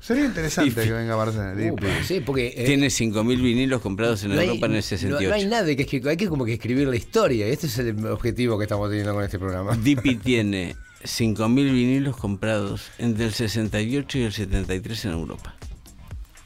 [0.00, 0.86] Sería interesante Dippy.
[0.88, 1.52] que venga a Barcelona.
[1.54, 1.86] Uh, Dippy.
[2.04, 2.54] sí, porque.
[2.56, 5.28] eh, Tiene 5.000 vinilos comprados en no hay- Europa en el no- 68.
[5.28, 7.46] No, hay nada que escribir, hay que como que escribir la historia.
[7.48, 9.76] Y este es el objetivo que estamos teniendo con este programa.
[9.76, 10.74] Dipi tiene
[11.04, 15.54] 5.000 vinilos comprados entre el 68 y el 73 en Europa.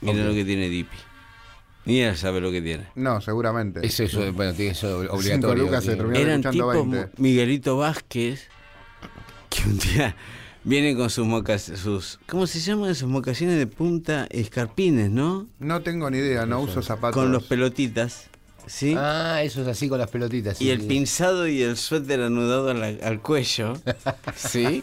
[0.01, 0.27] Mira Ok.
[0.29, 0.97] lo que tiene Dipi.
[1.87, 2.87] Ni él sabe lo que tiene.
[2.95, 3.87] No, seguramente.
[3.87, 5.65] Es eso, bueno, tiene eso Cinco obligatorio.
[5.65, 7.11] lucas se terminó Eran escuchando tipo 20.
[7.23, 8.49] Miguelito Vázquez
[9.51, 10.17] que un día
[10.65, 14.27] viene con sus mocas, sus ¿cómo se llaman esos mocasines de punta?
[14.31, 15.47] Escarpines, ¿no?
[15.59, 17.15] No tengo ni idea, no uso zapatos.
[17.21, 18.29] Con los pelotitas,
[18.67, 18.95] ¿sí?
[18.97, 20.57] Ah, eso es así con las pelotitas.
[20.59, 20.87] sí, y el sí.
[20.89, 23.75] pinzado y el suéter anudado la- al cuello,
[24.35, 24.83] ¿sí?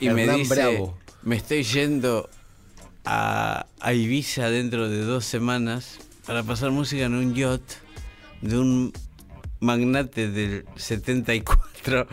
[0.00, 0.96] Y me dice, Bravo.
[1.22, 2.30] me estoy yendo
[3.04, 7.62] a, a Ibiza dentro de dos semanas para pasar música en un yacht
[8.40, 8.92] de un
[9.60, 12.06] magnate del 74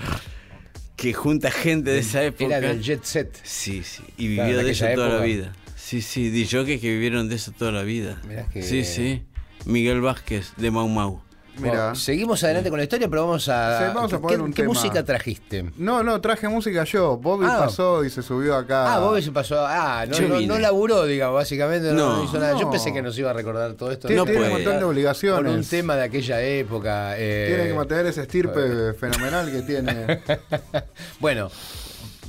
[0.95, 2.57] que junta gente de esa época.
[2.57, 3.39] Era del jet set.
[3.43, 5.53] Sí, sí, y vivió de eso toda la vida.
[5.75, 8.21] Sí, sí, DJs que vivieron de eso toda la vida.
[8.27, 9.23] Mirá que- Sí, sí.
[9.65, 11.21] Miguel Vázquez de Mau Mau.
[11.59, 11.71] Mira.
[11.77, 13.79] Bueno, seguimos adelante con la historia, pero vamos a.
[13.79, 14.73] Sí, vamos a ¿qué- poner qué, un qué tema.
[14.73, 15.65] música trajiste?
[15.77, 17.17] No, no, traje música yo.
[17.17, 17.57] Bobby Ah.
[17.59, 18.93] pasó y se subió acá.
[18.95, 19.57] Ah, Bobby se pasó.
[19.67, 21.91] Ah, no, no, no laburó, digamos, básicamente.
[21.91, 22.17] No, No.
[22.17, 22.59] no hizo nada.
[22.59, 24.07] Yo pensé que nos iba a recordar todo esto.
[24.07, 24.51] Tiene- No tiene puede.
[24.51, 25.43] un montón de obligaciones.
[25.51, 27.15] Con un tema de aquella época.
[27.17, 30.21] eh, Tiene que mantener ese estirpe fenomenal que tiene.
[31.19, 31.49] Bueno,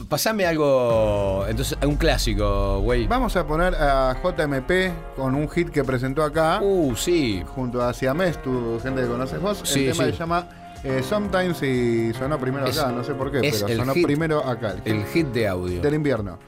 [0.09, 1.45] pasame algo.
[1.49, 3.07] Entonces, un clásico, güey.
[3.07, 6.61] Vamos a poner a JMP con un hit que presentó acá.
[6.63, 7.43] Uh, sí.
[7.55, 9.61] junto a Siamés, tu gente que conoces vos.
[9.65, 10.13] Sí, el tema sí.
[10.13, 10.49] se llama
[10.83, 14.45] eh, Sometimes y sonó primero Es- acá, no sé por qué, pero sonó hit- primero
[14.47, 15.81] acá, el, El hit de audio.
[15.81, 16.39] del invierno.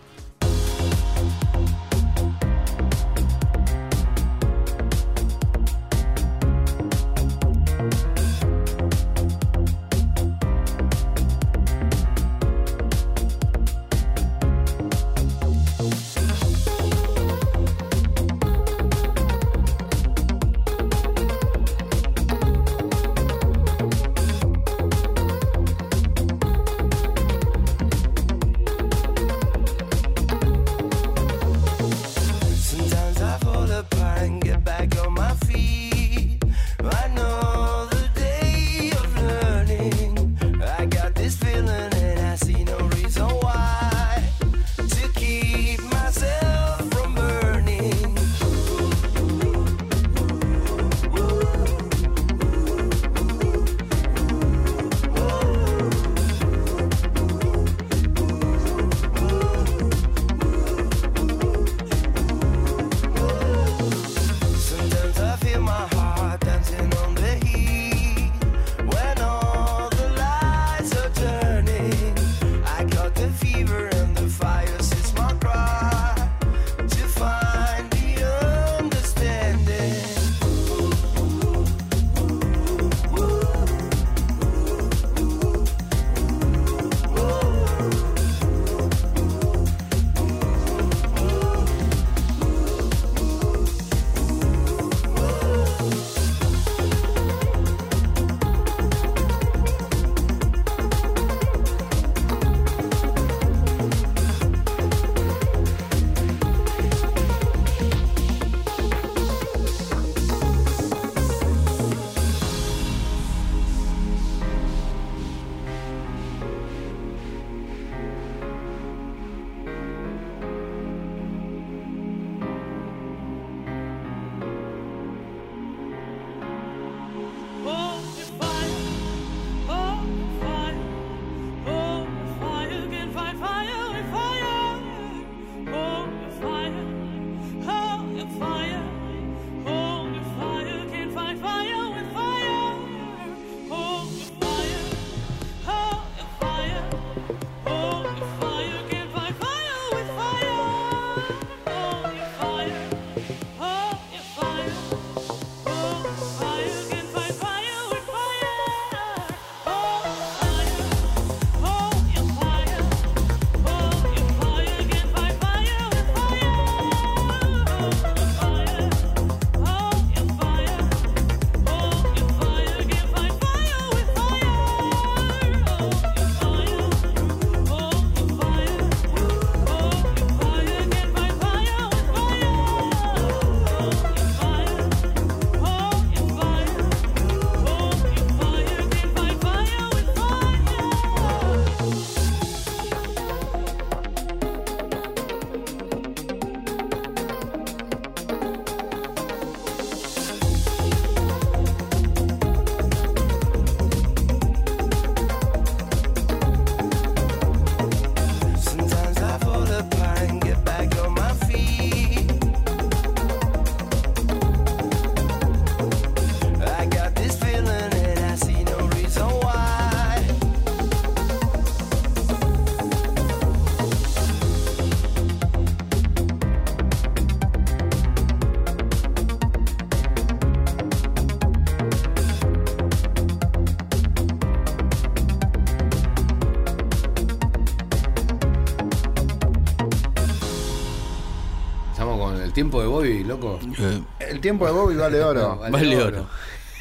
[242.73, 243.59] Tiempo de Bobby, loco.
[243.79, 244.01] Eh,
[244.31, 245.61] El tiempo de Bobby vale oro.
[245.71, 246.27] Vale oro.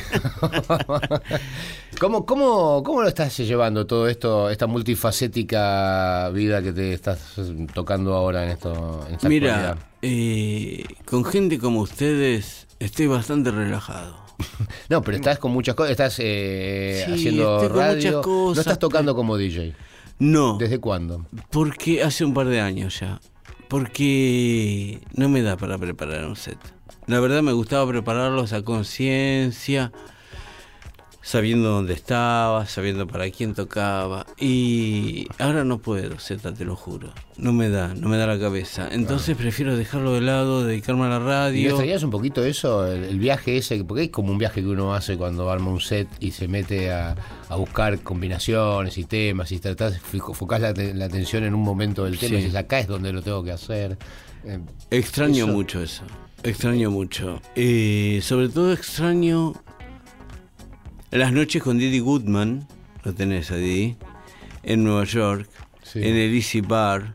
[2.00, 7.36] ¿Cómo, cómo, ¿Cómo lo estás llevando todo esto, esta multifacética vida que te estás
[7.74, 9.04] tocando ahora en esto?
[9.08, 14.16] En esta Mira, eh, con gente como ustedes estoy bastante relajado.
[14.88, 18.78] No, pero estás con muchas cosas, estás eh, Sí, haciendo radio, muchas no cosas, estás
[18.78, 19.74] tocando como DJ.
[20.18, 21.26] No, ¿Desde cuándo?
[21.50, 23.20] porque hace un par de años ya.
[23.68, 26.58] Porque no me da para preparar un set.
[27.06, 29.92] La verdad me gustaba prepararlos a conciencia,
[31.28, 34.24] sabiendo dónde estaba, sabiendo para quién tocaba.
[34.38, 37.12] Y ahora no puedo, Z, te lo juro.
[37.36, 38.88] No me da, no me da la cabeza.
[38.90, 41.68] Entonces prefiero dejarlo de lado, dedicarme a la ¿Y radio.
[41.70, 43.84] extrañas un poquito eso, el, el viaje ese?
[43.84, 46.90] Porque es como un viaje que uno hace cuando arma un set y se mete
[46.90, 47.14] a,
[47.50, 52.18] a buscar combinaciones y temas y tratás, enfocás la, la atención en un momento del
[52.18, 52.44] tema y Sí.
[52.46, 53.98] dices, acá es donde lo tengo que hacer.
[54.44, 54.60] Eh,
[54.90, 56.04] Extraño Eso- mucho eso.
[56.42, 57.42] Extraño mucho.
[57.54, 59.54] Eh, sobre todo extraño
[61.10, 62.66] las noches con Didi Goodman.
[63.04, 63.96] Lo tenés a Didi.
[64.62, 65.48] En Nueva York.
[65.82, 66.00] Sí.
[66.00, 67.14] En el Easy Bar.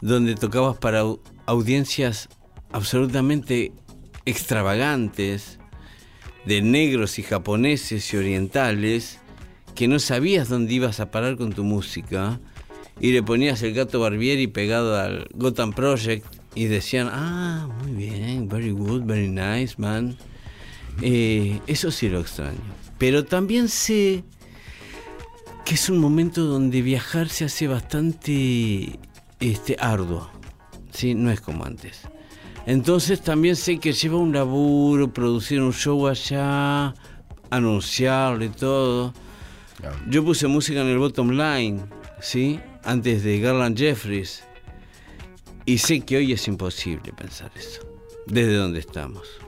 [0.00, 2.28] Donde tocabas para au- audiencias
[2.72, 3.72] absolutamente
[4.26, 5.58] extravagantes.
[6.44, 9.20] De negros y japoneses y orientales.
[9.74, 12.40] Que no sabías dónde ibas a parar con tu música.
[13.00, 16.26] Y le ponías el gato Barbieri pegado al Gotham Project.
[16.54, 20.18] Y decían, ah, muy bien, very good, very nice, man.
[21.00, 22.60] Eh, eso sí lo extraño.
[23.02, 24.22] Pero también sé
[25.64, 29.00] que es un momento donde viajar se hace bastante
[29.40, 30.30] este, arduo.
[30.92, 31.16] ¿sí?
[31.16, 32.02] No es como antes.
[32.64, 36.94] Entonces también sé que lleva un laburo, producir un show allá,
[37.50, 39.12] anunciarlo y todo.
[40.08, 41.80] Yo puse música en el bottom line,
[42.20, 42.60] ¿sí?
[42.84, 44.44] Antes de Garland Jeffries.
[45.64, 47.80] Y sé que hoy es imposible pensar eso.
[48.28, 49.41] Desde donde estamos.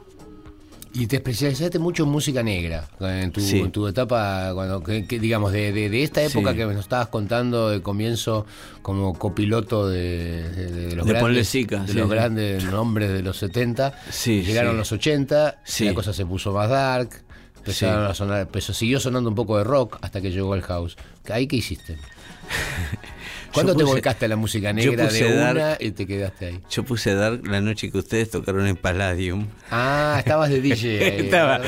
[0.97, 3.59] Y te especializaste mucho en música negra, en tu, Sí.
[3.59, 6.57] en tu etapa, cuando, que, que, digamos, de, de- de esta época Sí.
[6.59, 8.47] que nos estabas contando de comienzo
[8.81, 13.93] como copiloto de, de- los grandes, Lezica, de sí, los grandes nombres de los 70.
[14.09, 15.85] Sí, Llegaron los 80, Sí.
[15.87, 17.11] la cosa se puso más dark,
[17.57, 20.97] empezaron a sonar, empezó, siguió sonando un poco de rock hasta que llegó el house.
[21.29, 21.99] ¿Ahí qué hiciste?
[23.55, 26.61] ¿Cuándo te volcaste a la música negra de una y te quedaste ahí?
[26.69, 29.47] Yo puse Dark la noche que ustedes tocaron en Palladium.
[29.71, 31.05] Ah, estabas de DJ.
[31.05, 31.61] ahí, estaba,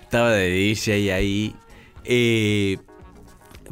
[0.00, 1.54] estaba de DJ ahí.
[2.04, 2.78] Eh,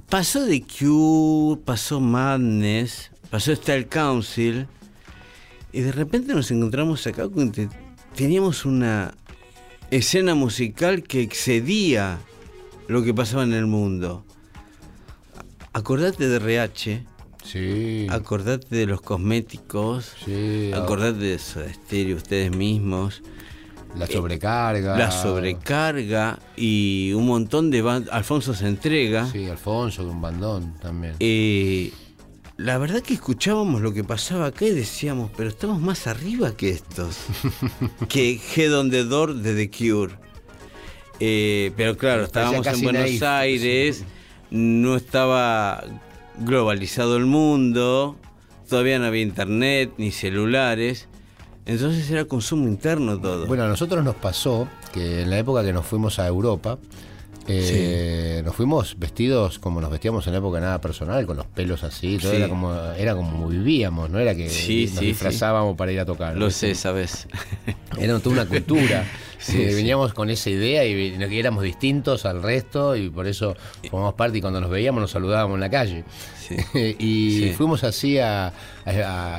[0.09, 4.69] pasó The Cure, pasó Madness, pasó Style Council.
[5.73, 7.69] Y de repente nos encontramos acá con que
[8.15, 9.15] teníamos una
[9.91, 12.19] escena musical que excedía
[12.89, 14.25] lo que pasaba en el mundo.
[15.73, 17.05] Acordate de RH,
[17.45, 18.07] Sí.
[18.11, 23.23] acordate de los cosméticos, Sí, acordate de Soda Stereo, ustedes mismos.
[23.97, 24.97] La sobrecarga.
[24.99, 28.13] La sobrecarga y un montón de bandas.
[28.13, 29.31] Alfonso se entrega.
[29.31, 31.15] Sí, Alfonso, de un bandón también.
[31.21, 31.93] Eh,
[32.57, 36.71] la verdad que escuchábamos lo que pasaba acá y decíamos, pero estamos más arriba que
[36.71, 37.19] estos.
[38.09, 40.15] que Head on the Door de The Cure.
[41.21, 43.23] Eh, pero claro, estábamos en Buenos naif.
[43.23, 44.05] Aires,
[44.51, 45.85] no estaba
[46.39, 48.17] globalizado el mundo,
[48.69, 51.09] todavía no había internet ni celulares,
[51.67, 53.47] entonces era consumo interno todo.
[53.47, 56.79] Bueno, a nosotros nos pasó que en la época que nos fuimos a Europa,
[57.47, 61.85] eh, nos fuimos vestidos como nos vestíamos en la época nada personal, con los pelos
[61.85, 62.37] así, todo Sí.
[62.39, 66.37] era como era como vivíamos, no era que Sí, nos disfrazábamos para ir a tocar.
[66.37, 67.29] Lo sé, ¿sabes?
[67.99, 69.05] Era toda una cultura.
[69.45, 69.75] Sí, sí.
[69.75, 73.55] Veníamos con esa idea y que éramos distintos al resto y por eso
[73.91, 76.05] formamos parte y cuando nos veíamos nos saludábamos en la calle.
[76.41, 76.57] Sí.
[76.99, 78.53] y fuimos así a,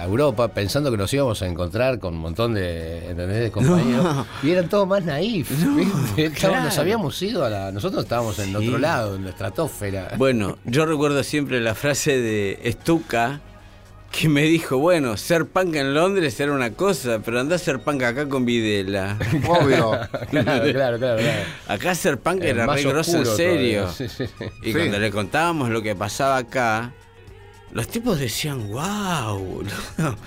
[0.05, 3.39] Europa pensando que nos íbamos a encontrar con un montón de, ¿entendés?
[3.41, 4.03] de compañeros.
[4.03, 4.27] No.
[4.43, 5.49] Y eran todos más naif.
[6.17, 7.71] Estábamos- Nos habíamos ido a la.
[7.71, 10.13] Nosotros estábamos en otro lado, en la estratosfera.
[10.17, 13.41] Bueno, yo recuerdo siempre la frase de Stuka
[14.11, 17.79] que me dijo, bueno, ser punk en Londres era una cosa, pero andá a ser
[17.81, 19.17] punk acá con Videla.
[19.47, 19.91] Obvio.
[20.29, 21.17] claro, claro, claro.
[21.19, 21.43] claro.
[21.67, 23.81] Acá ser punk era re grosso en serio.
[23.83, 23.91] todavía.
[23.91, 24.45] Sí, sí, sí.
[24.61, 24.73] Y Sí.
[24.73, 26.93] cuando le contábamos lo que pasaba acá,
[27.73, 29.63] los tipos decían, wow,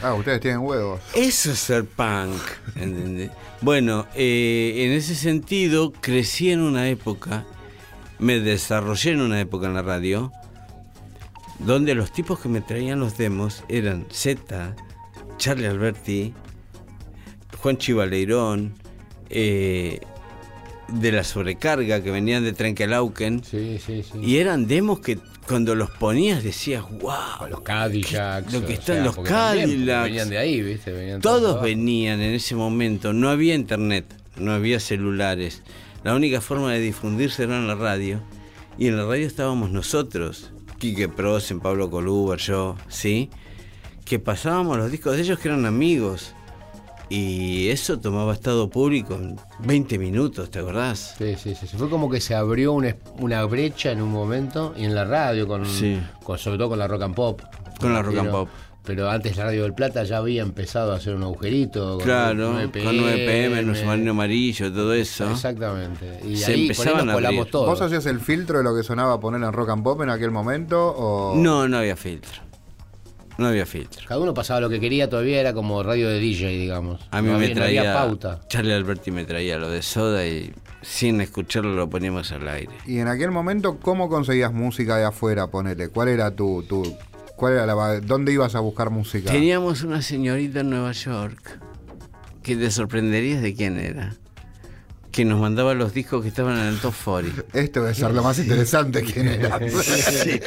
[0.03, 1.01] Ah, ustedes tienen huevos.
[1.15, 2.43] eso es ser punk.
[2.77, 3.31] ¿entendés?
[3.63, 7.45] Bueno, eh, en ese sentido, crecí en una época,
[8.19, 10.31] me desarrollé en una época en la radio,
[11.59, 14.77] donde los tipos que me traían los demos eran Z,
[15.39, 16.35] Charlie Alberti,
[17.61, 18.75] Juan Chivaleirón,
[19.31, 20.01] eh,
[20.89, 24.19] de la sobrecarga que venían de Trenkelauken, Sí, sí, sí.
[24.23, 28.53] y eran demos que cuando los ponías decías, wow, los Cadillacs.
[28.53, 30.05] lo que o están sea, los Cadillacs.
[30.05, 30.93] Venían de ahí, ¿viste?
[30.93, 34.05] Venían Todos venían en ese momento, no había internet,
[34.37, 35.63] no había celulares,
[36.05, 38.23] la única forma de difundirse era en la radio.
[38.79, 43.31] Y en la radio estábamos nosotros, Quique Prosen, Pablo Colúbar, yo, ¿sí?
[44.05, 46.35] Que pasábamos los discos de ellos que eran amigos.
[47.11, 51.15] Y eso tomaba estado público en 20 minutos, ¿te acordás?
[51.17, 51.67] Sí, sí, sí.
[51.77, 55.49] Fue como que se abrió una, una brecha en un momento y en la radio,
[55.49, 55.99] con, Sí.
[56.23, 57.41] con- sobre todo con la rock and pop.
[57.81, 58.49] Con la rock and pop.
[58.89, 61.97] Pero antes la Radio del Plata ya había empezado a hacer un agujerito.
[61.99, 65.31] con Claro, 9 con 9 pm, en un submarino amarillo, todo eso.
[65.31, 66.21] Exactamente.
[66.27, 67.27] Y Se ahí por ahí empezaban nos a abrir.
[67.29, 67.67] colamos todo.
[67.67, 70.09] ¿Vos hacías el filtro de lo que sonaba a poner en rock and pop en
[70.09, 70.81] aquel momento?
[70.97, 71.35] O...
[71.37, 72.41] No, no había filtro.
[73.37, 74.05] No había filtro.
[74.09, 77.07] Cada uno pasaba lo que quería, todavía era como radio de DJ, digamos.
[77.13, 77.95] A mí no me había, no había traía.
[77.95, 78.41] pauta.
[78.49, 80.53] Charlie Alberti me traía lo de soda y
[80.83, 82.73] sin escucharlo lo poníamos al aire.
[82.87, 85.47] Y en aquel momento, ¿cómo conseguías música de afuera?
[85.49, 85.89] Ponele.
[85.91, 86.83] ¿Cuál era tu, tu
[87.39, 89.31] cuál era la, dónde ibas a buscar música?
[89.31, 91.61] Teníamos una señorita en Nueva York
[92.43, 94.17] que te sorprenderías de quién era.
[95.13, 97.45] Que nos mandaba los discos que estaban en el top 40.
[97.55, 99.59] Esto debe ser lo más interesante que era.
[99.71, 100.41] Sí.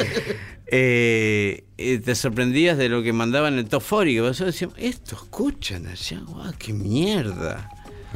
[0.73, 4.13] Eh, eh, te sorprendías de lo que mandaban en el top 40.
[4.13, 7.69] Que vosotros decíamos, esto escuchan allá, guau, qué mierda.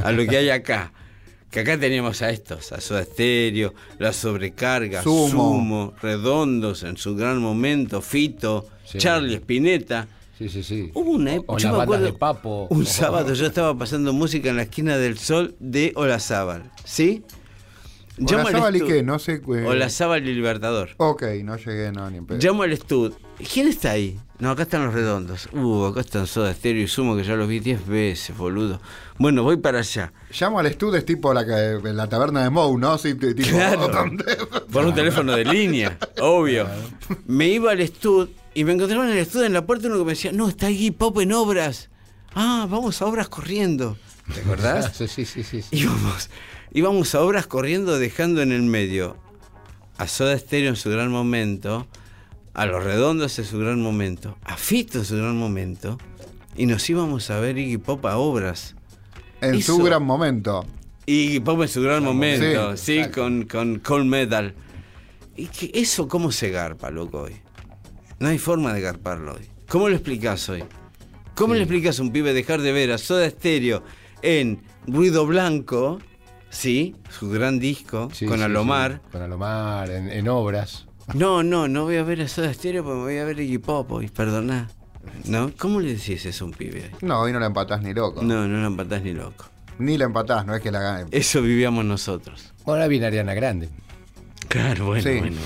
[0.03, 0.91] A lo que hay acá.
[1.56, 5.30] Que acá teníamos a estos, a Soda Stereo, La Sobrecarga, Sumo.
[5.30, 8.98] Sumo, Redondos en su gran momento, Fito, Sí.
[8.98, 10.06] Charlie Spinetta.
[10.38, 10.91] Sí, sí, sí.
[10.94, 11.57] Hubo una época.
[11.64, 12.68] yo me acuerdo, de Papo.
[12.69, 16.69] Un sábado yo estaba pasando música en la esquina del sol de Olazábal.
[16.84, 17.23] ¿Sí?
[18.19, 19.36] Olazábal y qué, no sé.
[19.36, 20.90] eh, Olazábal y Libertador.
[20.98, 22.38] Ok, no llegué, no, ni en pedo.
[22.38, 23.15] Llamo al estudio.
[23.53, 24.19] ¿Quién está ahí?
[24.38, 25.48] No, acá están los redondos.
[25.53, 28.82] Uh, acá están Soda Stereo y Sumo, que ya los vi 10 veces, boludo.
[29.18, 30.12] Bueno, voy para allá.
[30.38, 32.98] Llamo al estudio, es tipo la, la taberna de Moe, ¿no?
[32.98, 33.90] Sí, tipo, Claro.
[34.72, 36.68] Por un teléfono de línea, obvio.
[37.26, 40.03] Me iba al estudio y me encontraba en el estudio en la puerta uno que
[40.03, 41.90] me decía, no, está Iggy Pop en obras.
[42.34, 43.98] Ah, vamos a obras corriendo.
[44.34, 44.91] ¿Te acordás?
[44.98, 45.62] Sí, sí, sí, sí.
[45.62, 45.70] sí.
[45.72, 46.30] íbamos,
[46.74, 49.18] íbamos a obras corriendo dejando en el medio
[49.98, 51.88] a Soda Stereo en su gran momento,
[52.56, 55.98] a Los Redondos en su gran momento, a Fito en su gran momento,
[56.56, 58.76] y nos íbamos a ver Iggy Pop a obras.
[59.41, 60.65] En su gran momento.
[61.06, 64.56] Iggy Pop en su gran momento, Sí, sí, con, con Cold Metal.
[65.36, 67.36] ¿Y que eso cómo se garpa, loco, hoy?
[68.19, 69.45] No hay forma de garparlo hoy.
[69.68, 70.64] ¿Cómo lo explicás hoy?
[71.36, 73.84] ¿Cómo le explicas a un pibe dejar de ver a Soda Stereo
[74.22, 75.99] en Ruido Blanco,
[76.49, 79.02] sí, su gran disco, Sí, con sí, Alomar?
[79.11, 80.85] Con Alomar, en, en obras.
[81.14, 83.57] No, no, no voy a ver a Soda Stereo porque me voy a ver Iggy
[83.60, 84.68] Pop hoy, perdoná.
[85.26, 85.52] ¿No?
[85.57, 86.91] ¿Cómo le decís eso a un pibe?
[87.02, 88.22] No, hoy no la empatás ni loco.
[88.23, 89.45] No, no la empatás ni loco.
[89.77, 91.06] Ni la empatás, no es que la gane.
[91.11, 92.53] Eso vivíamos nosotros.
[92.65, 93.69] Ahora viene Ariana Grande.
[94.48, 95.19] Claro, bueno, Sí.
[95.19, 95.38] bueno.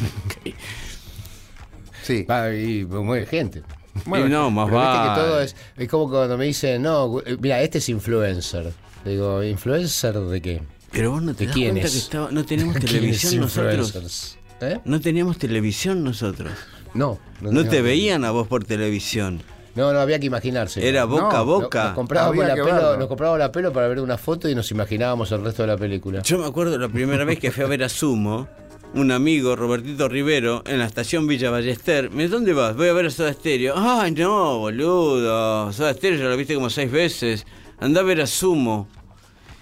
[2.03, 2.23] Sí.
[2.23, 3.63] Va y mueve gente.
[4.05, 5.09] Bueno, y no, más vale.
[5.09, 8.71] que todo es, es como cuando me dicen, no, eh, mira, este es influencer.
[9.03, 10.61] Digo, ¿influencer de qué?
[10.91, 11.93] Pero vos no te ¿De das quién cuenta es?
[11.93, 14.37] que estaba- no ¿Quiénes televisión nosotros.
[14.61, 14.79] ¿Eh?
[14.85, 16.51] No teníamos televisión nosotros.
[16.93, 17.19] No.
[17.41, 19.41] No te veían a vos por televisión.
[19.75, 20.85] No, no, había que imaginarse.
[20.85, 21.83] Era boca a No, boca.
[21.85, 22.97] Nos comprábamos, la pelo, verlo.
[22.97, 25.77] nos comprábamos la pelo para ver una foto y nos imaginábamos el resto de la
[25.77, 26.21] película.
[26.23, 28.49] Yo me acuerdo la primera vez que fui a ver a Sumo,
[28.95, 32.09] un amigo, Robertito Rivero, en la estación Villa Ballester.
[32.09, 32.75] Me dice, ¿dónde vas?
[32.75, 33.75] Voy a ver a Soda Stereo.
[33.77, 35.71] Ay, no, boludo.
[35.71, 37.45] Soda Stereo ya lo viste como seis veces.
[37.79, 38.87] Andá a ver a Sumo.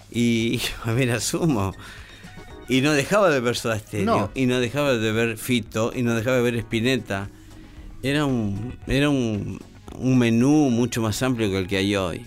[0.10, 1.74] Y a ver a Sumo.
[2.70, 4.06] Y no dejaba de ver Soda Stereo.
[4.06, 4.32] No.
[4.36, 5.92] Y no dejaba de ver Fito.
[5.96, 7.30] Y no dejaba de ver Spinetta.
[8.04, 9.60] Era un, era un,
[9.98, 12.26] un menú mucho más amplio que el que hay hoy.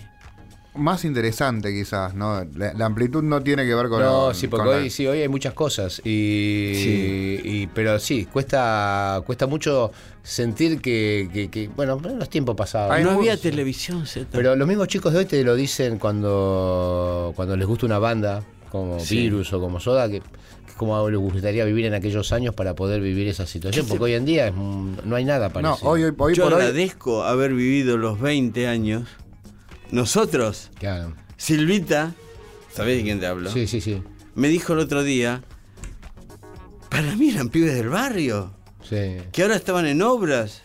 [0.73, 2.45] Más interesante quizás, ¿no?
[2.55, 4.01] La, la amplitud no tiene que ver con...
[4.01, 5.99] No, sí, porque la- hoy sí, hoy hay muchas cosas.
[6.05, 7.41] Y, Sí.
[7.43, 9.91] y- pero sí, cuesta, cuesta mucho
[10.23, 12.97] sentir que, que- que, bueno, los tiempos pasados.
[13.01, 14.27] No había televisión, Z.
[14.31, 18.41] Pero los mismos chicos de hoy te lo dicen cuando, cuando les gusta una banda,
[18.71, 19.17] como Sí.
[19.17, 23.01] Virus o como Soda, que, que como les gustaría vivir en aquellos años para poder
[23.01, 25.89] vivir esa situación, porque hoy en día es no hay nada No, parecido.
[25.89, 26.59] hoy, hoy, hoy Yo por hoy...
[26.61, 29.07] agradezco haber vivido los 20 años.
[29.91, 31.13] Nosotros, Claro.
[31.37, 32.13] Silvita,
[32.73, 33.51] ¿sabés de quién te hablo?
[33.51, 34.01] Sí, sí, sí.
[34.35, 35.43] Me dijo el otro día,
[36.89, 38.53] para mí eran pibes del barrio,
[38.87, 40.61] Sí, que ahora estaban en obras.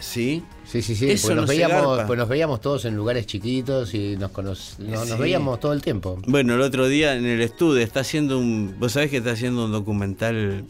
[0.00, 0.42] ¿Sí?
[0.70, 0.94] Sí, sí.
[0.94, 4.54] sí, Eso no nos, veíamos, pues nos veíamos todos en lugares chiquitos y nos, cono-
[4.78, 6.18] nos, veíamos todo el tiempo.
[6.26, 8.76] Bueno, el otro día en el estudio está haciendo un...
[8.78, 10.64] Vos sabés que está haciendo un documental...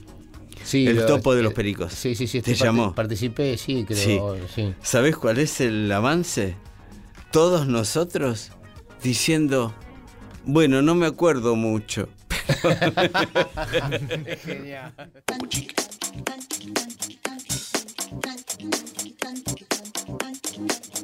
[0.63, 1.93] Sí, El lo- topo de los pericos.
[1.93, 2.43] Sí, sí, sí.
[2.43, 2.95] Te llamó.
[2.95, 4.37] Participé, sí, creo.
[4.55, 4.75] Sí.
[4.83, 6.55] ¿Sabés cuál es el avance?
[7.33, 8.51] Todos nosotros
[9.03, 9.75] diciendo,
[10.45, 12.09] bueno, no me acuerdo mucho.
[20.69, 21.00] Thank you.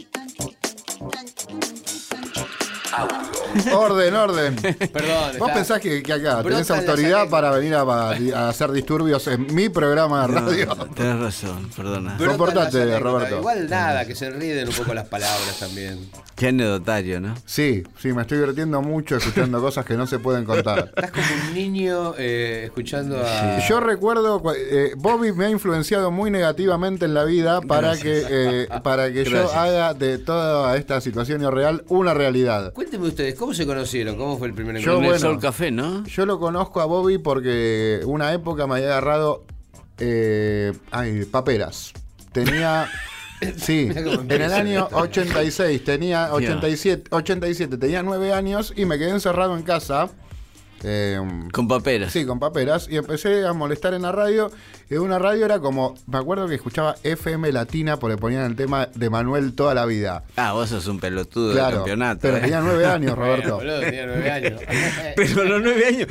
[3.75, 4.57] Orden, orden.
[4.57, 5.33] Perdón.
[5.39, 9.27] ¿Vos está- pensás que, que acá Brotan tenés autoridad para venir a, a hacer disturbios
[9.29, 10.75] en mi programa de No, radio?
[10.95, 12.17] tenés razón, perdona.
[12.19, 12.99] Comportate.
[12.99, 13.39] Roberto.
[13.39, 15.99] Igual nada, que se ríen un poco las palabras también.
[16.35, 17.35] Qué anecdotario, ¿no?
[17.47, 20.93] Sí, sí, me estoy divirtiendo mucho escuchando cosas que no se pueden contar.
[20.95, 23.67] Estás como un niño eh, escuchando a.
[23.67, 28.69] Yo recuerdo, eh, Bobby me ha influenciado muy negativamente en la vida para que, eh,
[28.83, 32.73] para que yo haga de toda esta situación irreal una realidad.
[32.87, 34.17] Cuéntenme ustedes, ¿cómo se conocieron?
[34.17, 34.95] ¿Cómo fue el primer Yo, encuentro?
[34.95, 35.35] Con el bueno.
[35.35, 36.07] Sol Café, ¿no?
[36.07, 39.45] Yo lo conozco a Bobby porque una época me había agarrado
[39.99, 41.93] eh, ay, paperas.
[42.33, 42.89] Tenía.
[43.59, 44.97] Sí, en el año esto.
[44.97, 50.09] 86, tenía 87, 87, tenía 9 años y me quedé encerrado en casa.
[50.83, 51.21] Eh,
[51.53, 52.13] Con paperas.
[52.13, 52.87] Sí, con paperas.
[52.91, 54.51] Y empecé a molestar en la radio.
[54.91, 55.95] Y una radio era como.
[56.07, 60.25] Me acuerdo que escuchaba FM Latina porque ponían el tema de Manuel toda la vida.
[60.37, 61.77] Ah, vos sos un pelotudo de Claro.
[61.79, 62.21] campeonato.
[62.23, 62.41] Pero ¿eh?
[62.41, 63.57] tenía nueve años, Bueno, Roberto.
[63.57, 64.61] boludo, tenía nueve años.
[65.17, 66.09] Pero los nueve años.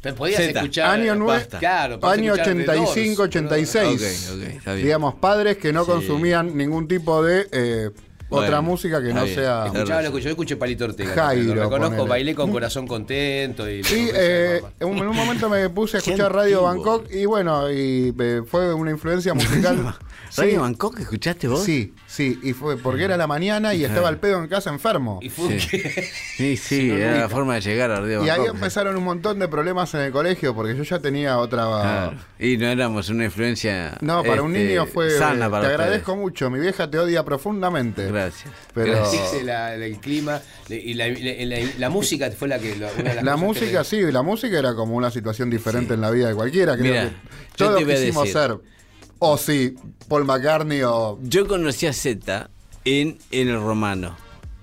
[0.00, 0.60] Te podías Zeta.
[0.60, 0.90] escuchar.
[1.00, 1.58] Año nueve- basta.
[1.58, 4.28] Claro, podías Año escuchar The 85, Doors, 86.
[4.30, 4.86] Ok, ok, está bien.
[4.86, 5.90] Digamos, padres que no Sí.
[5.90, 7.90] consumían ningún tipo de eh,
[8.28, 9.34] Bueno, otra música que no bien.
[9.36, 9.66] sea.
[9.66, 11.12] Escuchaba lo que yo escuché Palito Ortega.
[11.14, 12.08] Jairo, lo reconozco, ponele.
[12.08, 13.68] bailé con corazón contento.
[13.70, 16.62] Y Sí, eh, en un en un momento me puse a escuchar Radio.
[16.62, 19.96] Bangkok y bueno, y eh, fue una influencia musical.
[20.36, 21.62] ¿Radio Sí, Bangkok escuchaste vos?
[21.64, 25.18] Sí, sí, y fue porque era la mañana y estaba el pedo en casa enfermo.
[25.22, 25.68] Y fue Sí.
[25.68, 29.38] que- Sí, sí, era la forma de llegar a Radio Y ahí empezaron un montón
[29.38, 31.64] de problemas en el colegio porque yo ya tenía otra.
[31.64, 32.16] Claro.
[32.38, 33.96] Y no éramos una influencia.
[34.00, 35.10] No, para un este, niño fue.
[35.10, 36.18] Sana te para agradezco ustedes.
[36.24, 36.50] mucho.
[36.50, 38.06] Mi vieja te odia profundamente.
[38.06, 38.52] Gracias.
[38.74, 39.42] Pero- Gracias.
[39.44, 42.76] La- el clima y la, la- la- la música fue la que.
[42.76, 45.94] lo- una de las La que música, sí, la música era como una situación diferente
[45.94, 46.76] en la vida de cualquiera.
[46.76, 47.10] Creo Mira, que
[47.56, 48.40] yo todos te quisimos decir.
[48.40, 48.75] ser.
[49.18, 49.74] O sí,
[50.08, 51.18] Paul McCartney o.
[51.22, 52.50] Yo conocí a Z
[52.84, 54.16] en, en el Romano.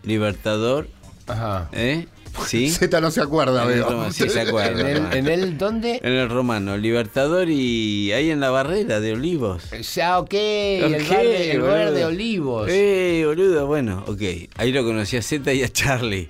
[0.03, 0.87] Libertador,
[1.27, 1.69] Ajá.
[1.71, 2.07] ¿eh?
[2.45, 2.69] Sí.
[2.71, 4.11] Z no se acuerda, En el veo.
[4.11, 4.89] Sí, se acuerda.
[4.91, 5.99] ¿En el, en el dónde?
[6.03, 9.63] En el Romano, Libertador y ahí en la barrera de Olivos.
[10.03, 11.93] Ah, ok, el Ok, bar de, el bar boludo.
[11.93, 12.69] de Olivos.
[12.71, 14.21] Eh, boludo, bueno, ok.
[14.57, 16.29] Ahí lo conocí a Z y a Charlie.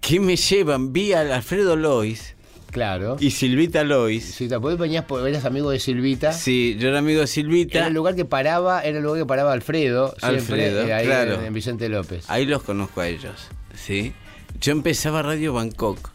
[0.00, 0.92] ¿Qué me llevan?
[0.92, 2.35] Vi a Alfredo Lois
[2.76, 3.16] Claro.
[3.18, 4.22] y Silvita Lois.
[4.22, 6.34] Si te vos venías eras amigo de Silvita.
[6.34, 7.78] Sí, yo era amigo de Silvita.
[7.78, 11.06] Era el lugar que paraba, era el lugar que paraba Alfredo, siempre Alfredo, eh, ahí
[11.06, 11.36] claro.
[11.36, 12.26] en, en Vicente López.
[12.28, 14.12] Ahí los conozco a ellos, ¿sí?
[14.60, 16.10] Yo empezaba Radio Bangkok.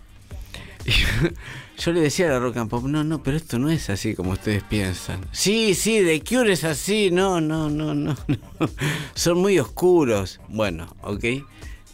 [0.85, 0.91] Y
[1.81, 4.13] yo le decía a la Rock and Pop, no, no, pero esto no es así
[4.13, 5.21] como ustedes piensan.
[5.31, 8.69] Sí, sí, The Cure es así, no, no, no, no, no.
[9.15, 10.39] Son muy oscuros.
[10.47, 11.25] Bueno, ok.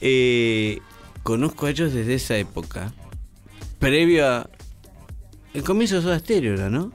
[0.02, 0.80] Eh,
[1.24, 2.92] conozco a ellos desde esa época.
[3.80, 4.50] Previo a...
[5.58, 6.92] El comienzo de Soda Stereo era, ¿no?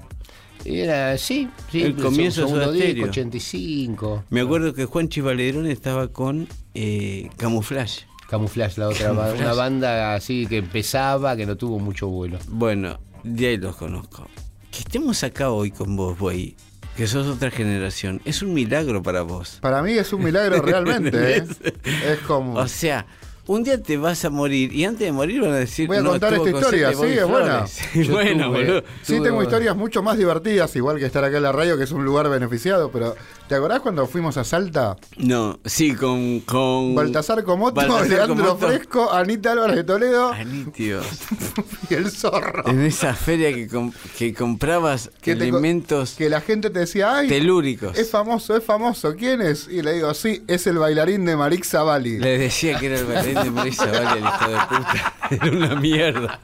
[0.65, 1.83] Era, sí, sí.
[1.83, 3.07] El comienzo de Soda Stereo.
[3.09, 4.25] 85.
[4.31, 8.07] Me acuerdo que Juan Chivalerón estaba con eh, Camouflage.
[8.29, 12.39] Camouflage, la otra ba- una banda así que empezaba, que no tuvo mucho vuelo.
[12.49, 14.29] Bueno, de ahí los conozco.
[14.71, 16.55] Que estemos acá hoy con vos, güey,
[16.97, 19.59] que sos otra generación, es un milagro para vos.
[19.61, 21.39] Para mí es un milagro realmente.
[21.39, 21.45] ¿eh?
[21.85, 22.55] Es como.
[22.55, 23.05] O sea,
[23.47, 25.87] un día te vas a morir y antes de morir van a decir.
[25.89, 27.67] Voy a "No, contar esta con historia, sí, es buena.
[27.67, 27.79] Flores".
[28.09, 28.85] Yo bueno, tuve- boludo.
[29.03, 31.85] Sí, Tuve- tengo historias mucho más divertidas, igual que estar acá en la radio, que
[31.85, 33.17] es un lugar beneficiado, pero
[33.49, 34.97] ¿te acordás cuando fuimos a Salta?
[35.19, 36.41] No, sí, con.
[36.41, 38.67] con Baltasar Comoto, Baltasar Leandro Comoto.
[38.69, 41.05] Fresco, Anita Álvarez de Toledo Ani, Dios.
[41.91, 42.67] y el zorro.
[42.69, 47.29] En esa feria que, com- que comprabas Que elementos Que la gente te decía, ay,
[47.29, 47.99] telúricos.
[47.99, 49.67] es famoso, es famoso, ¿quién es?
[49.69, 52.19] Y le digo, sí, es el bailarín de Marix Zavalli.
[52.19, 55.15] Le decía que era el bailarín de Marisa Valle, el hijo de puta.
[55.31, 56.41] Era una mierda.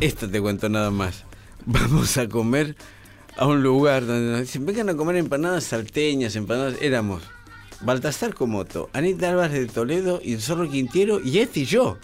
[0.00, 1.24] Esto te cuento nada más.
[1.64, 2.76] Vamos a comer
[3.36, 6.74] a un lugar donde nos dicen, vengan a comer empanadas salteñas, empanadas.
[6.80, 7.22] Éramos
[7.82, 11.98] Baltasar Comoto, Anita Álvarez de Toledo y el Zorro Quintiero y este y yo.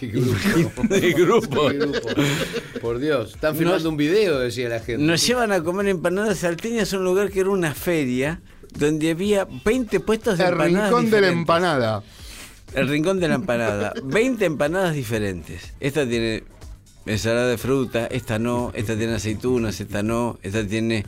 [0.00, 0.82] Qué grupo.
[0.88, 1.68] Qué grupo.
[2.80, 5.02] Por Dios, están filmando Nos- un video, decía la gente.
[5.04, 8.40] Nos llevan a comer empanadas salteñas a un lugar que era una feria
[8.74, 10.88] donde había 20 puestos de el empanadas.
[10.90, 12.02] rincón de la empanada.
[12.74, 13.92] El rincón de la empanada.
[14.02, 15.72] 20 empanadas diferentes.
[15.80, 16.44] Esta tiene
[17.06, 21.04] ensalada de fruta, esta no, esta tiene aceitunas, esta no, esta tiene...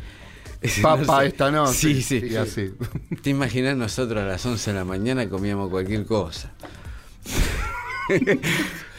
[0.82, 1.26] Papa, sé.
[1.28, 1.66] esta no.
[1.66, 2.20] Sí, sí.
[2.30, 2.72] Y así.
[3.22, 6.52] ¿Te imaginas nosotros a las 11 de la mañana comíamos cualquier cosa?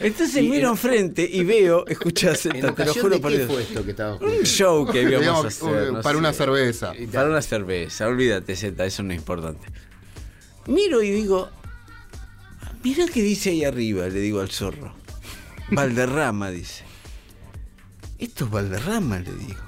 [0.00, 3.50] Entonces miro en- enfrente y veo, escuchás, ¿En te lo juro por Dios.
[3.50, 3.94] fue esto que
[4.24, 5.90] Un show que íbamos Digamos, a hacer.
[5.90, 6.18] uh, no para sé.
[6.18, 6.92] una cerveza.
[7.12, 9.66] Para una cerveza, olvídate, Z, eso no es importante.
[10.66, 11.48] Miro y digo,
[12.84, 14.92] mira qué dice ahí arriba, le digo al zorro.
[15.70, 16.84] Valderrama, dice.
[18.18, 19.60] Esto es Valderrama, le digo.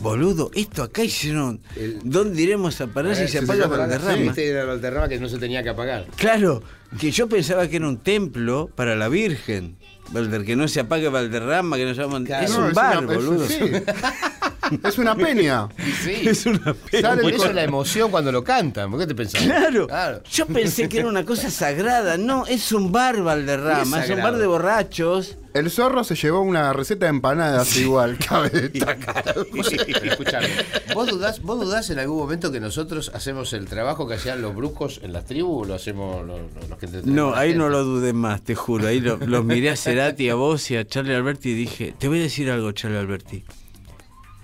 [0.00, 1.60] boludo, esto acá hicieron.
[1.76, 4.16] El- ¿Dónde iremos a parar si se sí, apaga sí, Valderrama?
[4.30, 6.06] Este era Valderrama que no se tenía que apagar.
[6.16, 6.62] Claro,
[6.98, 9.76] que yo pensaba que era un templo para la Virgen.
[10.10, 12.22] Valder, que no se apague Valderrama, que no se llama.
[12.24, 12.44] Claro.
[12.46, 13.46] Es No, un bar, una- es- boludo.
[13.46, 13.58] sí.
[14.82, 15.68] Es una peña.
[16.04, 16.28] Sí.
[16.28, 17.08] Es una pena.
[17.10, 18.90] Sale eso es la emoción cuando lo cantan.
[18.90, 19.42] ¿Por qué te pensás?
[19.42, 19.86] Claro.
[19.86, 20.22] Claro.
[20.30, 22.16] Yo pensé que era una cosa sagrada.
[22.16, 25.36] No, es un bar Valderrama, Sí, es, es un bar de borrachos.
[25.54, 29.24] El zorro se llevó una receta de empanadas igual, cabe destacar.
[30.04, 30.48] Escuchame,
[30.94, 34.54] ¿vos dudás, ¿vos dudás en algún momento que nosotros hacemos el trabajo que hacían los
[34.54, 37.58] bruscos en las tribus o lo hacemos los, los- que No, ahí gente?
[37.64, 38.86] no lo dudé más, te juro.
[38.86, 42.08] Ahí lo- los miré a Cerati, a vos y a Charlie Alberti y dije, te
[42.08, 43.44] voy a decir algo, Charlie Alberti.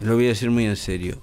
[0.03, 1.23] Lo voy a decir muy en serio.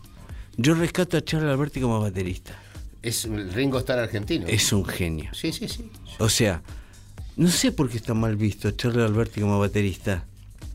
[0.58, 2.58] Yo rescato a Charlie Alberti como baterista.
[3.02, 4.48] Es el Ringo Starr argentino.
[4.48, 5.32] Es un genio.
[5.34, 5.90] Sí, sí, sí.
[6.18, 6.62] O sea,
[7.36, 10.26] no sé por qué está mal visto Charlie Alberti como baterista.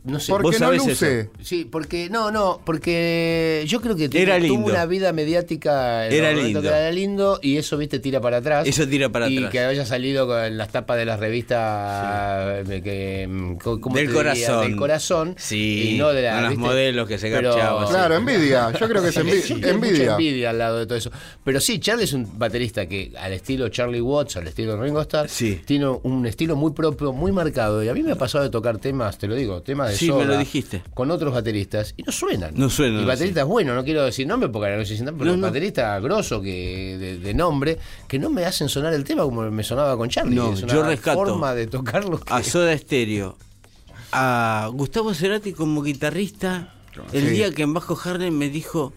[0.04, 0.32] No sé.
[0.32, 1.30] Porque no sabés luce.
[1.42, 4.70] Sí, porque no, no, porque yo creo que Era tuvo lindo.
[4.70, 6.60] una vida mediática Era lindo.
[6.60, 8.68] que era lindo y eso viste tira para atrás.
[8.68, 9.52] Eso tira para y atrás.
[9.52, 13.28] que haya salido con las tapas de las revistas que,
[13.62, 14.66] ¿cómo- Del corazón.
[14.66, 16.64] del corazón Sí, y no de la, las ¿viste?
[16.64, 17.86] modelos que se garchaban.
[17.88, 18.72] Claro, envidia.
[18.78, 20.12] Yo creo que es mucha envidia.
[20.12, 21.10] envidia al lado de todo eso.
[21.42, 25.28] Pero sí, Charlie es un baterista que al estilo Charlie Watts, al estilo Ringo Starr,
[25.28, 25.60] Sí.
[25.64, 27.82] tiene un estilo muy propio, muy marcado.
[27.82, 30.10] Y a mí me ha pasado de tocar temas, te lo digo, temas de Sí,
[30.12, 30.82] me lo dijiste.
[30.94, 32.52] con otros bateristas y no suenan.
[32.56, 33.44] No suenan, Y baterista sí.
[33.44, 35.42] es bueno, no quiero decir nombre porque no sé si pero No, no.
[35.46, 39.62] baterista grosso que de, de nombre que no me hacen sonar el tema como me
[39.64, 40.34] sonaba con Charlie.
[40.36, 43.36] No, yo rescato forma de tocarlo que- A Soda Stereo,
[44.12, 46.74] a Gustavo Cerati como guitarrista,
[47.12, 47.30] el Sí.
[47.34, 48.92] día que en Bajo Harlem me dijo,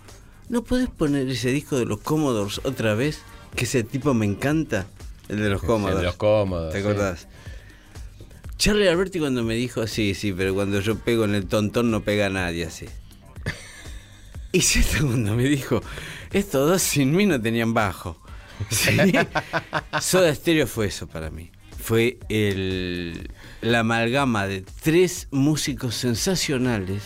[0.50, 3.20] ¿no podés poner ese disco de los Commodores otra vez?
[3.56, 4.86] Que ese tipo me encanta.
[5.30, 5.98] El de los Commodores.
[6.00, 6.72] de los cómodos.
[6.72, 6.86] ¿Te sí.
[8.58, 12.04] Charlie Alberti cuando me dijo, sí, sí, pero cuando yo pego en el tontón no
[12.04, 12.86] pega a nadie así.
[14.52, 15.82] Y Zeta cuando me dijo,
[16.32, 18.22] estos dos sin mí no tenían bajo.
[18.72, 18.98] Sí.
[20.02, 21.52] Soda Stereo fue eso para mí.
[21.78, 23.30] Fue el,
[23.62, 27.04] la amalgama de tres músicos sensacionales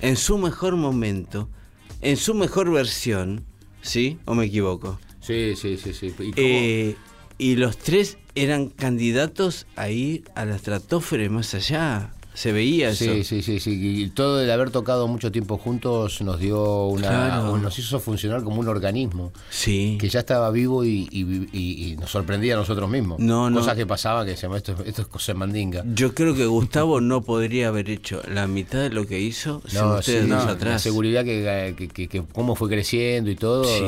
[0.00, 1.50] en su mejor momento,
[2.00, 3.44] en su mejor versión,
[3.82, 4.18] ¿sí?
[4.24, 4.98] ¿O me equivoco?
[5.20, 6.14] Sí, sí, sí, sí.
[6.18, 6.32] ¿Y?
[6.36, 6.96] Eh,
[7.36, 12.12] y los tres eran candidatos a ir a la estratosfera más allá.
[12.38, 13.04] Se veía eso.
[13.04, 13.70] Sí, sí, sí, sí.
[14.04, 17.08] Y todo el haber tocado mucho tiempo juntos nos dio una.
[17.08, 17.58] Claro.
[17.58, 19.32] nos hizo funcionar como un organismo.
[19.50, 19.98] Sí.
[20.00, 23.18] Que ya estaba vivo y, y- y- y nos sorprendía a nosotros mismos.
[23.18, 23.58] No, no.
[23.58, 25.82] Cosas que pasaban que decíamos, esto, esto es cosa mandinga.
[25.92, 29.80] Yo creo que Gustavo no podría haber hecho la mitad de lo que hizo sin
[29.80, 30.74] No, ustedes sí, dos no, atrás.
[30.74, 33.82] La seguridad que, que- que- que cómo fue creciendo y todo, Sí.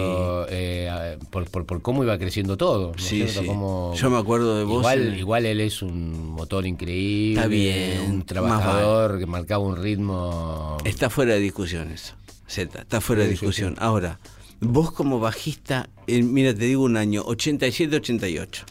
[0.50, 2.88] eh, por, por- por cómo iba creciendo todo.
[2.92, 3.42] ¿no Sí, cierto?
[3.42, 3.46] sí.
[3.46, 7.46] Cómo- Yo me acuerdo de vos Igual, en- igual él es un motor increíble, Está
[7.48, 10.76] bien, un más trabajador que marcaba un ritmo.
[10.84, 12.14] Está fuera de discusión eso.
[12.48, 13.76] Z, está fuera de Sí, sí, discusión.
[13.78, 14.18] Ahora,
[14.60, 18.64] vos como bajista, mira, te digo un año, 87-88.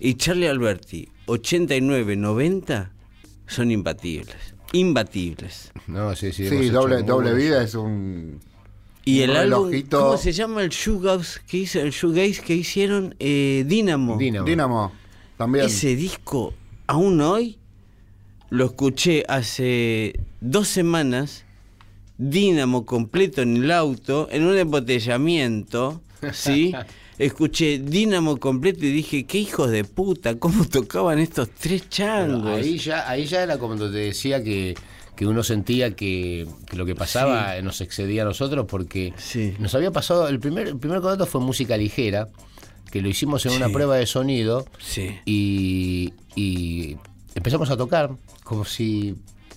[0.00, 2.90] Y Charlie Alberti, 89-90,
[3.46, 4.36] son imbatibles.
[4.72, 5.72] Imbatibles.
[5.86, 6.48] No, sí, sí.
[6.48, 8.40] Sí, doble, doble buenos- vida es un.
[9.06, 9.70] Y Un el álbum.
[9.90, 13.14] ¿cómo se llama el shoegaze que hizo, el shoegaze que hicieron?
[13.18, 14.16] Eh, Dynamo.
[14.16, 14.46] Dynamo.
[14.46, 14.92] Dínamo.
[15.36, 15.66] También.
[15.66, 16.54] Ese disco,
[16.86, 17.58] aún hoy,
[18.54, 21.44] lo escuché hace dos semanas,
[22.16, 26.00] Dínamo completo en el auto, en un embotellamiento,
[26.32, 26.72] ¿sí?
[27.18, 32.56] Escuché Dínamo completo y dije, qué hijos de puta, cómo tocaban estos tres changos.
[32.58, 34.74] ahí ya, ahí ya era como te decía que,
[35.16, 39.54] que uno sentía que, que lo que pasaba nos excedía a nosotros porque Sí.
[39.58, 42.28] nos había pasado, el primer, el primer contrato fue música ligera,
[42.92, 45.16] que lo hicimos en una prueba de sonido Sí.
[45.24, 46.96] y, y
[47.34, 48.10] empezamos a tocar
[48.42, 49.16] como si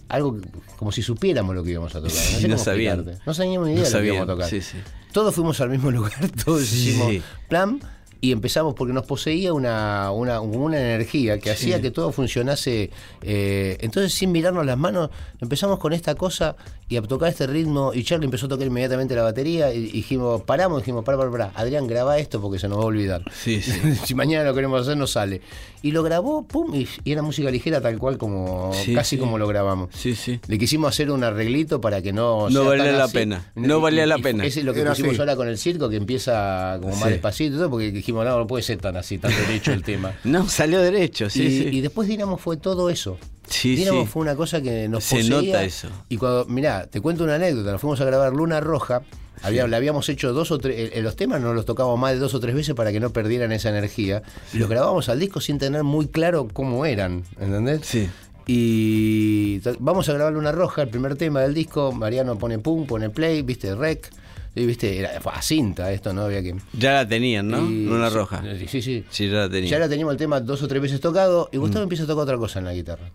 [0.10, 0.38] algo
[0.78, 2.12] como si supiéramos lo que íbamos a tocar.
[2.12, 3.20] Sí, sé no sabían.
[3.26, 4.50] No sabíamos ni No idea de lo que íbamos a tocar.
[4.50, 4.78] sí, sí.
[5.12, 6.14] Todos fuimos al mismo lugar,
[6.46, 7.80] todos hicimos plan
[8.22, 12.90] y empezamos porque nos poseía una, una, una energía que hacía que todo funcionase.
[13.22, 16.56] eh, entonces, sin mirarnos las manos, empezamos con esta cosa
[16.90, 17.92] y a tocar este ritmo.
[17.94, 19.74] Y Charlie empezó a tocar inmediatamente la batería.
[19.74, 21.52] Y dijimos, paramos, dijimos, para, para, para.
[21.56, 23.24] Adrián, graba esto porque se nos va a olvidar.
[23.34, 23.72] Sí, sí.
[24.06, 25.42] si mañana lo queremos hacer, no sale.
[25.84, 29.20] Y lo grabó, pum, y, y era música ligera tal cual como Sí, casi sí.
[29.20, 29.90] como lo grabamos.
[29.94, 30.40] Sí, sí.
[30.48, 32.50] Le quisimos hacer un arreglito para que no.
[32.50, 33.14] No sea valía tan la así.
[33.14, 33.52] pena.
[33.56, 34.46] No valía la pena.
[34.46, 35.20] Ese es lo que Era pusimos así.
[35.20, 37.10] ahora con el circo, que empieza como más Sí.
[37.10, 40.14] despacito y todo, porque dijimos, no, no puede ser tan así, tan derecho el tema.
[40.24, 41.70] No, salió derecho, sí, y, sí.
[41.72, 43.18] y después Dinamo fue todo eso.
[43.50, 44.08] Sí, Dinamo sí.
[44.08, 45.36] fue una cosa que nos Se poseía.
[45.36, 45.88] nota eso.
[46.10, 49.02] Y cuando, mirá, te cuento una anécdota, nos fuimos a grabar Luna Roja,
[49.44, 52.20] había, le habíamos hecho dos o tres, eh, los temas nos los tocábamos más de
[52.20, 54.24] dos o tres veces para que no perdieran esa energía,
[54.54, 57.82] y los grabamos al disco sin tener muy claro cómo eran, ¿entendés?
[57.86, 58.10] Sí.
[58.50, 61.92] Y vamos a grabar Luna Roja, el primer tema del disco.
[61.92, 64.10] Mariano pone pum, pone play, viste, rec.
[64.58, 66.24] Y viste, era a cinta esto, ¿no?
[66.24, 66.56] Había que.
[66.74, 67.60] Ya la tenían, ¿no?
[67.70, 68.44] y- Luna sí, roja.
[68.68, 69.06] Sí, sí.
[69.10, 69.70] Sí, ya la tenían.
[69.72, 72.24] Ya la teníamos el tema dos o tres veces tocado y Gustavo empieza a tocar
[72.24, 73.10] otra cosa en la guitarra.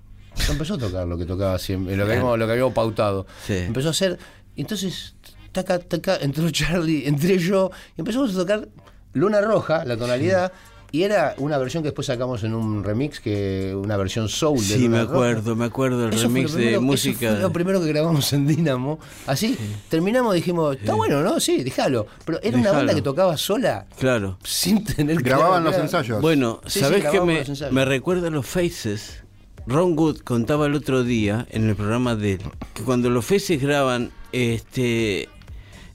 [0.49, 3.27] Empezó a tocar lo que tocaba siempre, lo que habíamos, lo que habíamos pautado.
[3.47, 3.55] Sí.
[3.59, 4.19] Empezó a hacer.
[4.57, 5.15] Entonces,
[5.53, 8.69] taca, taca, entró Charlie, entré yo, y empezamos a tocar
[9.15, 10.53] Luna Roja, la tonalidad.
[10.95, 14.63] Y era una versión que después sacamos en un remix, que una versión soul de
[14.65, 17.31] Sí, Luna me acuerdo, me acuerdo Eso fue remix lo primero- de eso música.
[17.31, 18.99] fue lo primero que grabamos en Dynamo.
[19.27, 19.57] Así,
[19.89, 21.41] terminamos, dijimos, está bueno, ¿no?
[21.41, 22.07] Sí, déjalo.
[22.27, 24.37] Pero era una banda que tocaba sola, Claro.
[24.45, 26.21] sin tener que Grababan los ensayos.
[26.21, 29.23] Bueno, Sí, sí, ¿sabés qué grabamos me, me recuerda a los Faces?
[29.67, 32.41] Ron Wood contaba el otro día en el programa de él
[32.75, 35.29] que cuando los Faces graban este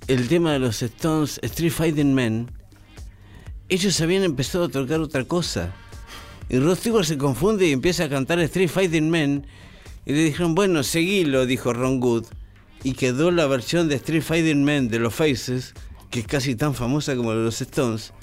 [0.08, 2.50] el tema de los Stones Street Fighting Men,
[3.70, 5.74] ellos habían empezado a tocar otra cosa.
[6.50, 9.46] Y Rod se confunde y empieza a cantar Street Fighting Men.
[10.06, 12.26] Y le dijeron, bueno, seguilo, dijo Ron Wood.
[12.84, 15.74] Y quedó la versión de Street Fighting Men de los Faces,
[16.10, 18.14] que es casi tan famosa como la de los Stones.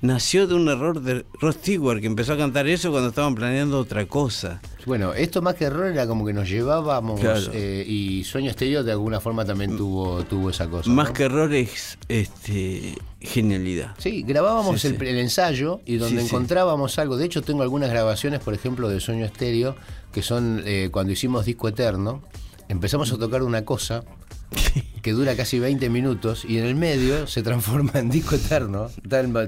[0.00, 3.78] Nació de un error de Rod Stewart, que empezó a cantar eso cuando estaban planeando
[3.78, 4.60] otra cosa.
[4.86, 7.50] Bueno, esto más que error era como que nos llevábamos Claro.
[7.52, 10.88] Eh, y Sueño Estéreo de alguna forma también tuvo, tuvo esa cosa.
[10.90, 11.14] Más ¿no?
[11.14, 13.94] que errores, este, genialidad.
[13.98, 15.06] Sí, grabábamos Sí, el, sí.
[15.06, 16.26] el ensayo y donde sí.
[16.28, 17.16] encontrábamos algo.
[17.16, 19.76] De hecho, tengo algunas grabaciones, por ejemplo, de Sueño Estéreo,
[20.12, 22.22] que son eh, cuando hicimos Disco Eterno.
[22.68, 24.04] Empezamos a tocar una cosa
[25.08, 28.90] que dura casi 20 minutos y en el medio se transforma en Disco Eterno.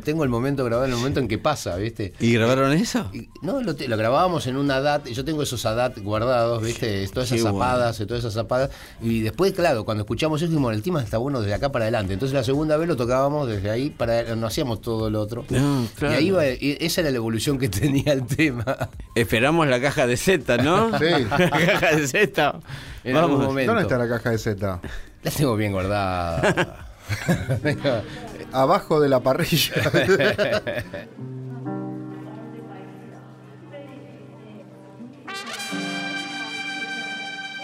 [0.02, 2.14] Tengo el momento grabado, el momento en que pasa, ¿viste?
[2.18, 3.10] ¿Y grabaron eso?
[3.12, 7.06] Y- No, lo, grabábamos en un ADAT, y yo tengo esos ADAT guardados, ¿viste?
[7.08, 7.58] Todas esas Qué bueno.
[7.58, 8.70] zapadas, todas esas zapadas.
[9.02, 12.14] Y después, claro, cuando escuchamos eso, dijimos, el tema está bueno desde acá para adelante.
[12.14, 15.44] Entonces la segunda vez lo tocábamos desde ahí para no hacíamos todo lo otro.
[15.50, 16.14] No, claro.
[16.14, 18.88] Y ahí iba, y esa era la evolución que tenía el tema.
[19.14, 20.96] Esperamos la caja de Z, ¿no?
[20.98, 21.04] Sí.
[21.30, 22.60] la caja de Z.
[23.04, 23.46] En algún Vamos.
[23.48, 23.72] momento.
[23.72, 24.80] ¿Dónde está la caja de Z?
[25.22, 26.86] La tengo bien guardada.
[28.52, 29.74] Abajo de la parrilla.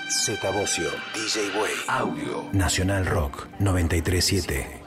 [0.08, 4.85] Z Bocio, DJ Way, Audio, Nacional Rock 937.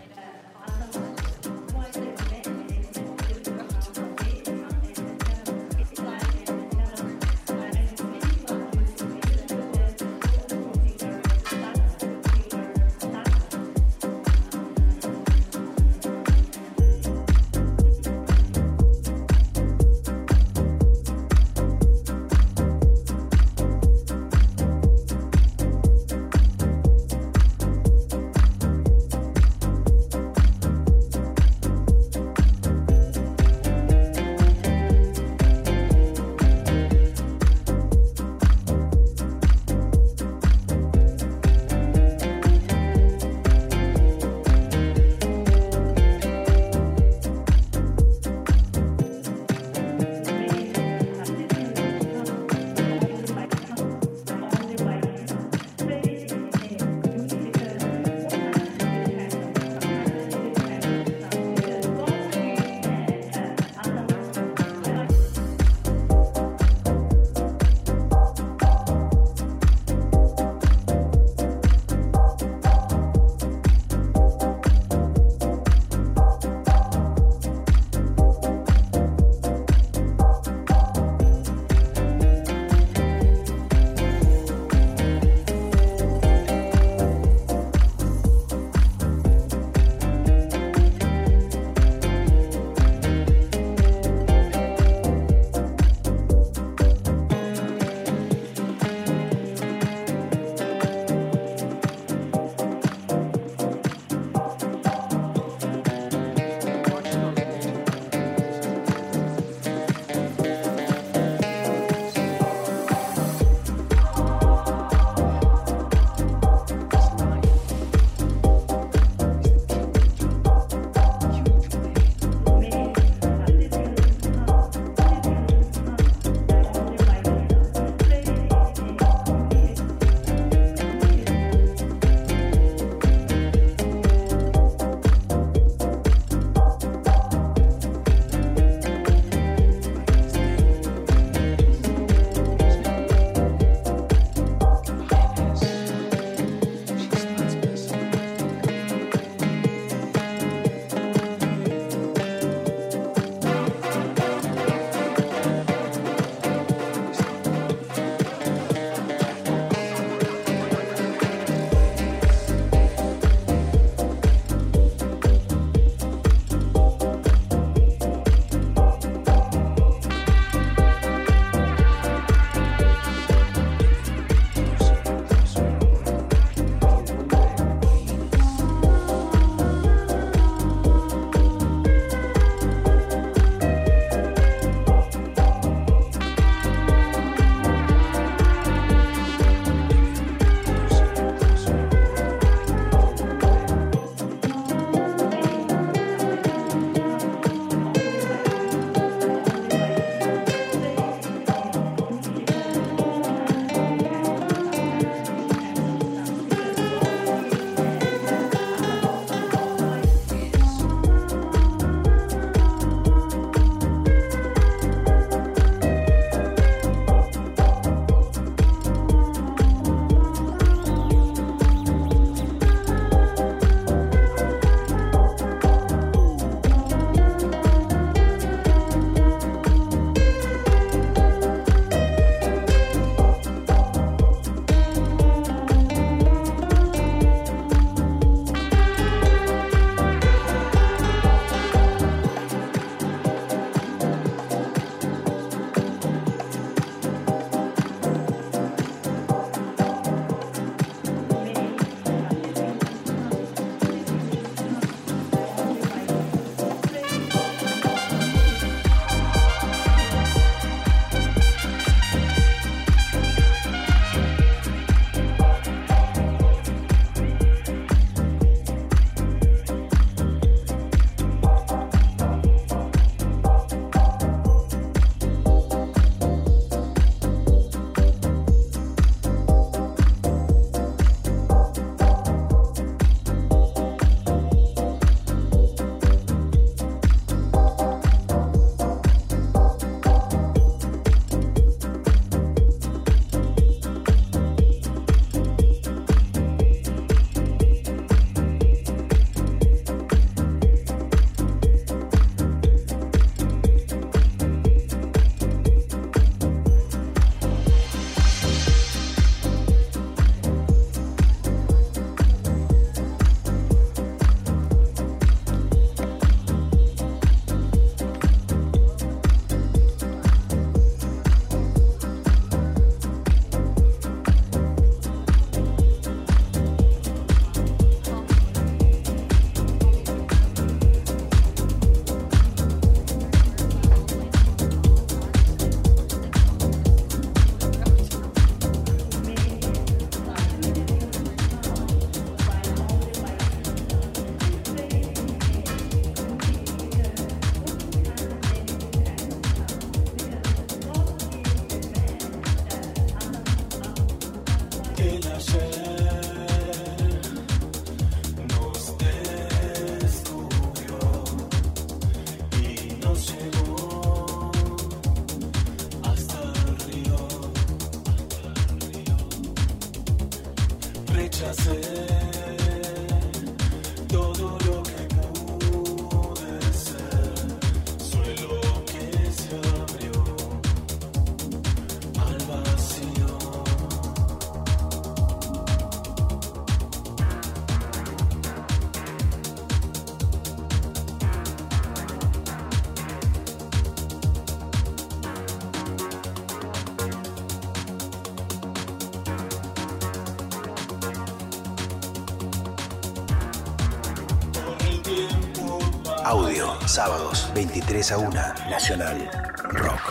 [406.89, 408.29] Sábados, 23 a 1,
[408.69, 409.29] Nacional
[409.63, 410.01] Rock.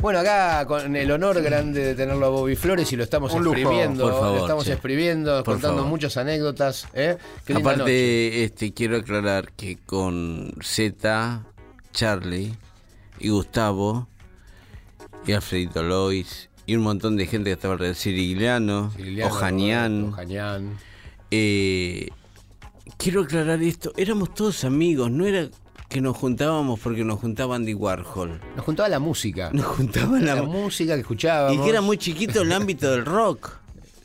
[0.00, 3.42] Bueno, acá con el honor grande de tenerlo a Bobby Flores y lo estamos Un
[3.42, 4.72] lujo, exprimiendo, por favor, lo estamos che.
[4.72, 5.90] exprimiendo, Por contando favor.
[5.90, 6.86] muchas anécdotas.
[6.94, 7.16] ¿eh?
[7.44, 7.80] Qué linda noche.
[7.82, 11.42] Aparte, este, quiero aclarar que con Z,
[11.92, 12.54] Charlie
[13.18, 14.06] y Gustavo
[15.26, 20.78] y Alfredito Lois y un montón de gente que estaba alrededor, Cirigliano, Cirigliano, Ojanián, Ojanián.
[21.30, 22.08] Eh,
[22.96, 25.48] quiero aclarar esto, éramos todos amigos, no era
[25.88, 29.50] que nos juntábamos porque nos juntaba Andy Warhol, Nos juntaba la música.
[29.54, 31.56] nos juntaba La la, música que escuchábamos.
[31.56, 33.50] y que era muy chiquito el ámbito del rock.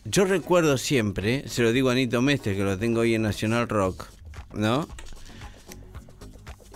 [0.05, 3.69] Yo recuerdo siempre, se lo digo a Anito Mestre, que lo tengo hoy en Nacional
[3.69, 4.05] Rock,
[4.53, 4.87] ¿no?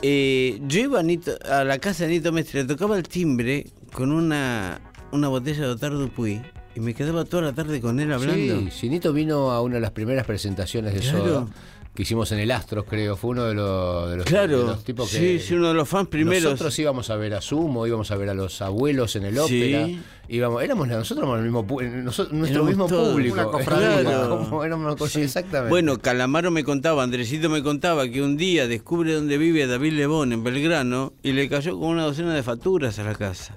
[0.01, 3.65] Eh, yo iba a, Anito- a la casa de Anito Mestre, le tocaba el timbre
[3.93, 4.79] con una,
[5.11, 6.41] una botella de Otar Dupuy
[6.75, 8.59] y me quedaba toda la tarde con él hablando.
[8.61, 11.19] Sí, Sinito vino a una de las primeras presentaciones de Claro.
[11.25, 11.47] Soda
[11.95, 13.15] que hicimos en el Astros, creo.
[13.15, 15.17] Fue uno de los, de los, de Claro, los tipos que.
[15.17, 16.43] sí, sí, uno de los fans primeros.
[16.51, 19.39] Nosotros íbamos a ver a Sumo, íbamos a ver a los abuelos en el Sí.
[19.39, 19.87] ópera.
[20.27, 21.65] Íbamos, éramos nosotros éramos el mismo
[22.03, 23.13] nosotros- nuestro Éramos mismo todos.
[23.13, 23.35] público.
[23.35, 24.01] Una cofradía.
[24.01, 24.39] Claro.
[24.49, 25.69] Como éramos una cosa- exactamente.
[25.69, 30.33] Bueno, Calamaro me contaba, Andresito me contaba que un día descubre dónde vive David Lebón
[30.33, 33.55] en Belgrano y le cayó con una docena de facturas a la casa.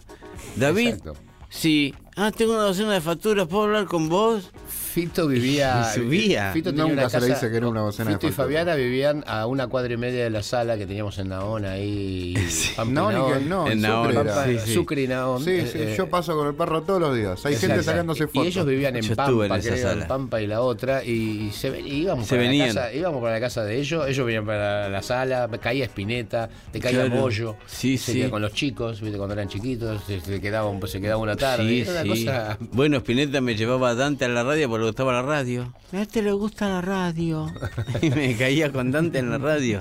[0.54, 1.14] David, Exacto.
[1.48, 4.50] sí, ah, tengo una docena de facturas, ¿puedo hablar con vos?
[4.68, 5.84] Fito vivía.
[5.94, 6.50] Subía.
[6.52, 8.30] Fito tenía Nunca una se le casa- dice que era una docena de Fito y
[8.30, 8.46] facturas.
[8.64, 12.34] Fabiana vivían a una cuadra y media de la sala que teníamos en Naón ahí.
[12.76, 13.32] Pampa y No, ni Naón.
[13.38, 14.24] que no, En Sucre era.
[14.24, 14.74] Pampa, Sí, sí.
[14.74, 15.44] Sucre y Naón.
[15.44, 17.44] Sí, Eh, sí, eh, yo paso con el perro todos los días.
[17.46, 17.82] Hay gente Exacto.
[17.90, 18.44] sacándose Y- fotos.
[18.44, 20.02] Y ellos vivían en Yo Pampa, estuve en esa creo, sala.
[20.02, 22.68] en Pampa y la otra, y se ven, y íbamos, Se para venían.
[22.74, 26.48] La casa, íbamos para la casa de ellos, ellos venían para la sala, caía Espineta,
[26.72, 27.20] te caía Claro.
[27.22, 28.18] Bollo, Sí, se sí.
[28.18, 29.16] quedaba con los chicos, ¿viste?
[29.16, 32.07] cuando eran chiquitos, se, se quedaba, un- se quedaba una tarde, Sí, era una sí.
[32.08, 32.58] Cosa...
[32.72, 35.72] Bueno, Spinetta me llevaba a Dante a la radio porque le gustaba la radio.
[35.92, 37.52] A este le gusta la radio.
[38.02, 39.80] y me caía con Dante en la radio.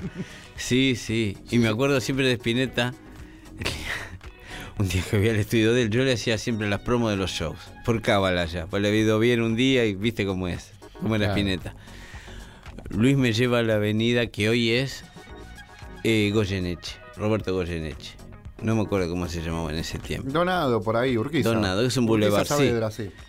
[0.56, 1.36] Sí, sí.
[1.50, 2.94] Y me acuerdo siempre de Spinetta.
[4.78, 7.16] un día que voy al estudio de él, yo le hacía siempre las promos de
[7.16, 7.58] los shows.
[7.84, 8.66] Por cábala ya.
[8.66, 10.72] Pues le había ido bien un día y viste cómo es.
[11.00, 11.40] Cómo era Claro.
[11.40, 11.74] Spinetta.
[12.90, 15.04] Luis me lleva a la avenida que hoy es
[16.04, 16.96] eh, Goyeneche.
[17.16, 18.14] Roberto Goyeneche.
[18.62, 20.30] No me acuerdo cómo se llamaba en ese tiempo.
[20.30, 21.50] Donado por ahí, Urquiza.
[21.50, 22.46] Donado, es un boulevard,
[22.90, 23.10] sí.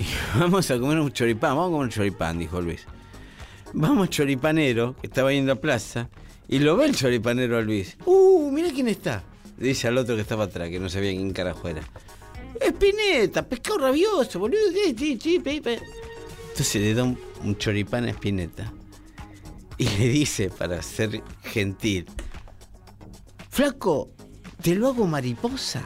[0.00, 2.86] Y vamos a comer un choripán, vamos a comer un choripán, dijo Luis.
[3.72, 6.08] Vamos choripanero, que estaba en la plaza,
[6.46, 7.96] y lo ve el choripanero a Luis.
[8.04, 9.24] ¡Uh, mira quién está!
[9.56, 11.82] Dice al otro que estaba atrás, que no sabía quién carajo era.
[12.60, 14.60] Espineta, pescado rabioso, boludo.
[14.72, 15.80] sí, sí, sí, pe, pe".
[16.50, 18.72] Entonces le da un, un choripán a Espineta.
[19.78, 22.06] Y le dice, para ser gentil,
[23.50, 24.10] Flaco,
[24.62, 25.82] ¿te lo hago mariposa?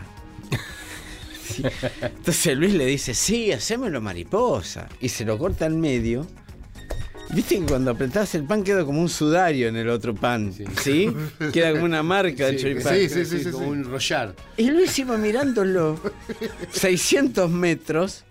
[1.43, 1.62] Sí.
[2.03, 4.89] Entonces Luis le dice, sí, hacémelo mariposa.
[5.01, 6.27] Y se lo corta al medio.
[7.31, 10.53] Viste que cuando apretás el pan queda como un sudario en el otro pan.
[10.81, 11.11] ¿Sí?
[11.53, 12.94] Queda como una marca del choripán.
[12.94, 13.70] sí, sí, sí, sí, como sí.
[13.70, 14.35] un rollar.
[14.57, 15.99] Y Luis iba mirándolo
[16.70, 18.24] 600 metros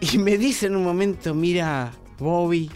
[0.00, 2.70] y me dice en un momento, mira, Bobby,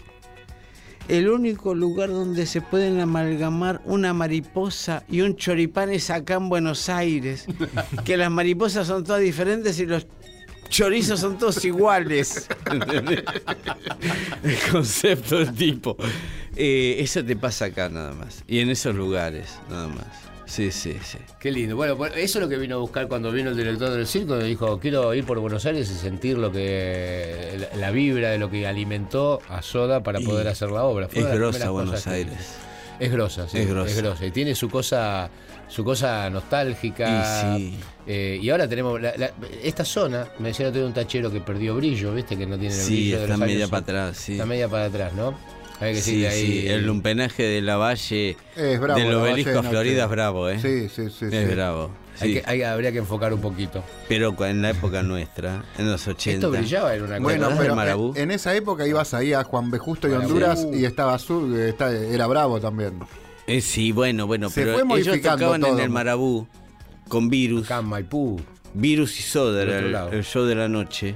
[1.07, 6.49] el único lugar donde se pueden amalgamar una mariposa y un choripán es acá en
[6.49, 7.45] Buenos Aires,
[8.05, 10.07] que las mariposas son todas diferentes y los
[10.69, 12.47] chorizos son todos iguales.
[14.43, 15.95] El concepto del tipo.
[16.55, 18.43] Eh, eso te pasa acá nada más.
[18.47, 20.32] Y en esos lugares, nada más.
[20.53, 21.17] Sí, sí, sí.
[21.39, 21.75] Qué lindo.
[21.75, 24.37] Bueno, eso es lo que vino a buscar cuando vino el director del circo.
[24.37, 28.67] Dijo, quiero ir por Buenos Aires y sentir lo que la, vibra de lo que
[28.67, 31.07] alimentó a Soda para Y poder hacer la obra.
[31.07, 32.55] Fue es de grosa Buenos que- Aires.
[32.99, 33.57] Es grosa, sí.
[33.57, 33.89] Es grosa.
[33.91, 34.25] Es grosa.
[34.27, 35.27] Y tiene su cosa,
[35.67, 37.55] su cosa nostálgica.
[37.57, 37.79] Y sí.
[38.05, 39.31] Eh, y ahora tenemos la- la-
[39.63, 40.27] esta zona.
[40.37, 42.37] Me decía día un tachero que perdió brillo, ¿viste?
[42.37, 44.33] Que no tiene el Sí, brillo de está los media años- para atrás, sí.
[44.33, 45.33] Está media para atrás, ¿no?
[45.83, 46.61] Hay que Sí, decirle ahí.
[46.61, 48.99] sí, el lumpenaje de la Valle Es bravo.
[48.99, 50.59] del obelisco Valle a de Florida es bravo, ¿eh?
[50.59, 51.25] Sí, sí, sí.
[51.25, 51.53] es sí.
[51.53, 51.91] bravo.
[52.19, 52.33] hay sí.
[52.35, 53.83] que- hay- habría que enfocar un poquito.
[54.07, 56.31] Pero en la época nuestra, en los 80.
[56.47, 57.23] Esto brillaba en una cosa.
[57.23, 58.13] Bueno, pero de Marabú?
[58.15, 59.77] en, en esa época ibas ahí a Juan B.
[59.79, 60.27] Justo y Marabú.
[60.27, 62.99] Honduras y estaba azul, está- era bravo también.
[63.47, 66.47] Eh, sí, bueno, bueno, Se pero fue ellos tocaban en el Marabú
[67.09, 67.65] con virus.
[67.65, 68.39] Acá en Maipú.
[68.75, 69.61] Virus y Soda
[70.11, 71.15] el show de la noche.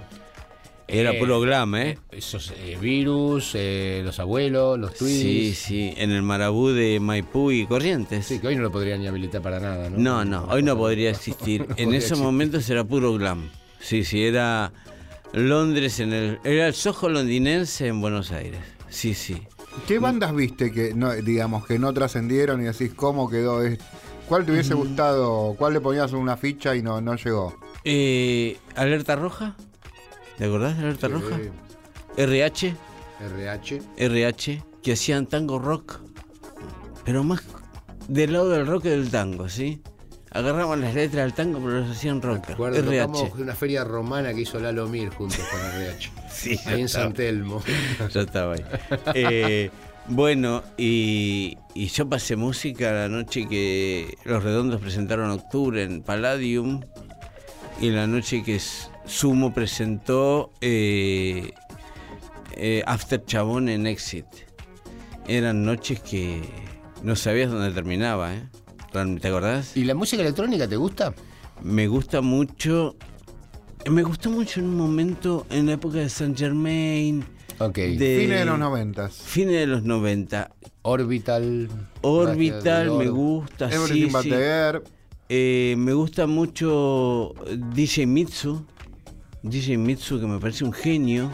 [0.88, 1.98] Era Eh, puro glam, ¿eh?
[2.12, 5.20] Esos eh, virus, eh, los abuelos, los tweets.
[5.22, 8.26] Sí, sí, en el Marabú de Maipú y Corrientes.
[8.26, 9.98] Sí, que hoy no lo podrían ni habilitar para nada, ¿no?
[9.98, 11.62] No, no, hoy no podría existir.
[11.64, 12.24] en podría esos existir.
[12.24, 13.50] momentos era puro glam.
[13.80, 14.72] Sí, sí, era
[15.34, 16.40] Londres en el.
[16.44, 18.60] Era el Soho londinense en Buenos Aires.
[18.90, 19.38] Sí, sí.
[19.88, 23.84] ¿Qué bandas viste que no, digamos que no trascendieron y decís cómo quedó esto?
[24.28, 25.54] ¿Cuál te hubiese gustado?
[25.58, 27.56] ¿Cuál le ponías una ficha y no, no llegó?
[27.84, 29.56] Eh, ¿Alerta Roja?
[30.38, 31.40] ¿Te acordás de Alerta Roja?
[32.18, 32.76] RH,
[33.22, 33.82] RH.
[33.98, 36.00] RH, que hacían tango rock,
[37.06, 37.42] pero más
[38.08, 39.82] del lado del rock que del tango, ¿sí?
[40.32, 42.48] Agarraban las letras del tango, pero las hacían rock.
[42.50, 43.32] Recuerdo, RH.
[43.42, 46.12] una feria romana que hizo Lalo Mir juntos con RH.
[46.38, 47.64] Sí, Ahí en San Telmo.
[48.14, 48.64] Yo estaba ahí.
[49.16, 49.72] Eh,
[50.08, 56.82] bueno, y, y yo pasé música la noche que Los Redondos presentaron Octubre en Palladium
[57.82, 61.54] y la noche que S- Sumo presentó eh,
[62.56, 64.26] eh, After Chabón en Exit.
[65.28, 66.42] Eran noches que
[67.04, 68.44] no sabías dónde terminaba, ¿eh?
[68.92, 69.78] ¿Te acordás?
[69.78, 71.14] ¿Y la música electrónica te gusta?
[71.62, 72.96] Me gusta mucho.
[73.90, 77.24] Me gustó mucho en un momento en la época de Saint Germain.
[77.60, 77.76] Ok.
[77.76, 79.14] De, Fines de los noventas.
[79.14, 80.52] Fines de los 90.
[80.82, 81.70] Orbital.
[82.02, 84.34] Orbital me gusta, sí, Everything sí.
[84.34, 84.84] Air.
[85.30, 87.34] Eh, me gusta mucho
[87.74, 88.66] DJ Mitsu.
[89.44, 91.32] DJ Mitsu, que me parece un genio.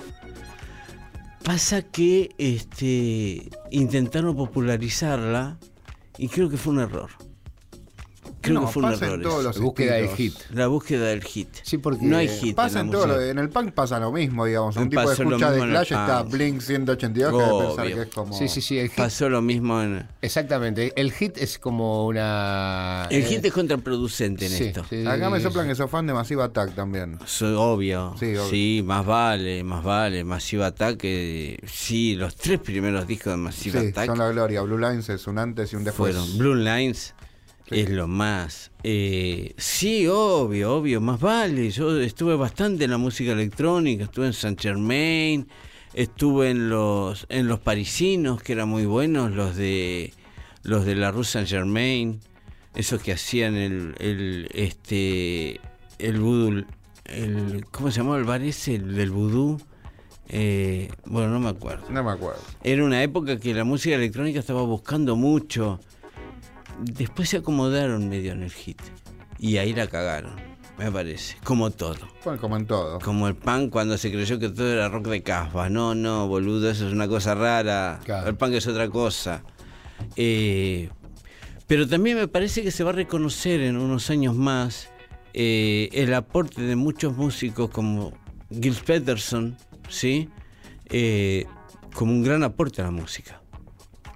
[1.43, 5.57] Pasa que este, intentaron popularizarla
[6.17, 7.09] y creo que fue un error.
[8.43, 9.53] Creo No, que fue un error.
[9.59, 10.33] Búsqueda del hit.
[10.53, 11.47] La búsqueda del hit.
[11.63, 12.53] Sí, porque no hay hit.
[12.55, 14.75] Pasa en todo, lo- en el punk pasa lo mismo, digamos.
[14.75, 16.23] Un tipo de escucha de Clash está.
[16.23, 17.95] Blink 182 que debe pensar Obvio.
[17.95, 18.37] que es como...
[18.37, 18.77] Sí, sí, sí.
[18.77, 20.05] El hit, Pasó lo mismo en.
[20.21, 20.91] exactamente.
[20.97, 23.07] El hit es como una.
[23.09, 24.83] El eh, hit es contraproducente en sí, esto.
[24.89, 25.69] sí, Acá me soplan sí.
[25.69, 27.17] que sos fan de Massive Attack también.
[27.25, 28.13] Soy obvio.
[28.19, 28.83] Sí, Sí, obvio.
[28.85, 30.23] más vale, más vale.
[30.25, 30.99] Massive Attack.
[31.03, 34.61] eh, sí, los tres primeros discos de Massive Sí, Attack son la gloria.
[34.63, 36.13] Blue Lines es un antes y un después.
[36.15, 37.13] fueron Blue Lines.
[37.69, 37.79] Sí.
[37.79, 38.71] Es lo más.
[38.83, 41.69] Eh, sí, obvio, obvio, más vale.
[41.71, 45.47] Yo estuve bastante en la música electrónica, estuve en Saint Germain,
[45.93, 50.13] estuve en los en los parisinos, que eran muy buenos, los de
[50.63, 52.19] los de la Rue Saint Germain,
[52.75, 55.61] esos que hacían el, el este
[55.99, 56.65] el vudú,
[57.05, 58.75] el ¿cómo se llamaba el bar ese?
[58.75, 59.61] El del vudú.
[60.29, 61.85] Eh, bueno, no me acuerdo.
[61.89, 62.41] No me acuerdo.
[62.63, 65.79] Era una época que la música electrónica estaba buscando mucho.
[66.83, 68.81] Después se acomodaron medio en el hit.
[69.39, 70.35] Y ahí la cagaron,
[70.77, 71.37] me parece.
[71.43, 72.07] Como todo.
[72.23, 72.99] Bueno, como en todo.
[72.99, 75.69] Como el punk cuando se creyó que todo era rock de casbah.
[75.69, 77.99] No, no, boludo, eso es una cosa rara.
[78.03, 78.29] Claro.
[78.29, 79.43] El punk es otra cosa.
[80.15, 80.89] Eh,
[81.67, 84.89] pero también me parece que se va a reconocer en unos años más
[85.33, 88.13] eh, el aporte de muchos músicos como
[88.49, 89.57] Gil Peterson,
[89.89, 90.29] ¿sí?
[90.85, 91.45] Eh,
[91.93, 93.41] como un gran aporte a la música.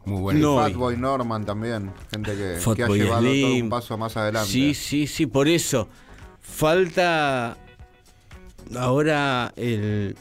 [0.08, 0.40] Muy bueno.
[0.40, 1.92] No, Fatboy Norman también.
[2.10, 4.50] Gente que, que ha llevado todo un paso más adelante.
[4.50, 5.90] Sí, sí, sí, por eso.
[6.40, 7.58] Falta
[8.76, 10.16] ahora el,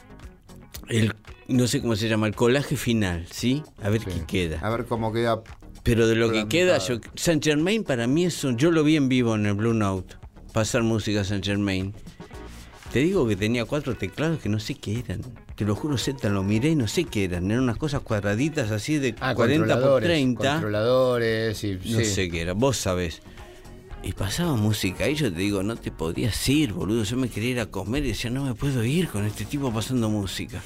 [0.89, 1.13] el
[1.47, 3.63] no sé cómo se llama, el colaje final, ¿sí?
[3.81, 4.07] A ver Sí.
[4.13, 4.59] qué queda.
[4.59, 5.41] A ver cómo queda.
[5.83, 8.97] Pero de lo que queda, yo, Saint Germain para mí es un- yo lo vi
[8.97, 10.15] en vivo en el Blue Note,
[10.51, 11.93] pasar música a Saint Germain.
[12.91, 15.21] Te digo que tenía cuatro teclados que no sé qué eran.
[15.57, 17.49] Te lo juro, Z, lo miré y no sé qué eran.
[17.49, 20.51] Eran unas cosas cuadraditas así de Ah, 40 por controladores, 30.
[20.51, 21.71] Controladores y.
[21.73, 22.05] No sí.
[22.05, 23.23] sé qué era, vos sabés.
[24.03, 27.03] Y pasaba música y yo te digo, no te podías ir, boludo.
[27.03, 29.73] Yo me quería ir a comer y decía, no me puedo ir con este tipo
[29.73, 30.61] pasando música.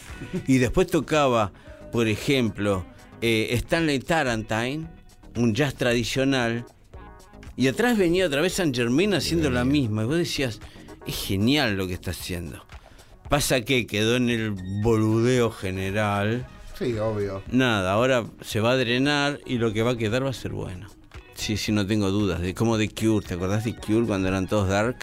[0.45, 1.53] Y después tocaba,
[1.93, 2.85] por ejemplo,
[3.21, 4.89] eh, Stanley Tarantine,
[5.37, 6.65] un jazz tradicional.
[7.55, 10.03] Y atrás venía otra vez San Germain haciendo la misma.
[10.03, 10.59] Y vos decías,
[11.07, 12.65] es genial lo que está haciendo.
[13.31, 16.45] Pasa que quedó en el boludeo general.
[16.77, 17.41] Sí, obvio.
[17.49, 20.51] Nada, ahora se va a drenar y lo que va a quedar va a ser
[20.51, 20.89] bueno.
[21.35, 22.41] Sí, sí, no tengo dudas.
[22.41, 24.97] De como de Cure, ¿te acordás de Cure cuando eran todos dark?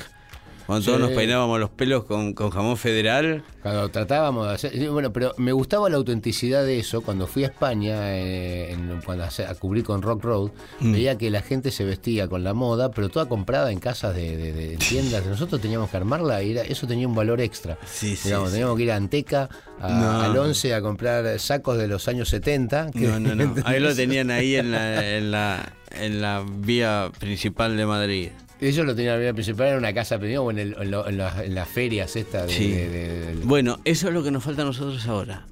[0.69, 3.43] Cuando todos nos peinábamos los pelos con, con jamón federal.
[3.63, 4.91] Cuando tratábamos de hacer.
[4.91, 7.01] Bueno, pero me gustaba la autenticidad de eso.
[7.01, 10.51] Cuando fui a España, eh, en- cuando a cubrir con Rock Road,
[10.81, 10.93] Mm.
[10.93, 14.37] veía que la gente se vestía con la moda, pero toda comprada en casas de,
[14.37, 15.25] de- de tiendas.
[15.25, 17.79] Nosotros teníamos que armarla y era- eso tenía un valor extra.
[17.87, 18.53] Sí, sí, Digamos, sí.
[18.57, 19.49] Teníamos que ir a Anteca,
[19.81, 20.21] a- No.
[20.21, 22.91] al 11, a comprar sacos de los años 70.
[22.93, 23.55] que- No, no, no.
[23.65, 28.29] Ahí lo tenían ahí en la, en la, en la vía principal de Madrid.
[28.61, 30.91] Ellos lo tenían en la vía principal, en una casa, pero o en, el- en
[30.91, 32.71] lo- en las- en las ferias estas de, Sí.
[32.73, 35.47] de- de- del- Bueno, eso es lo que nos falta a nosotros ahora.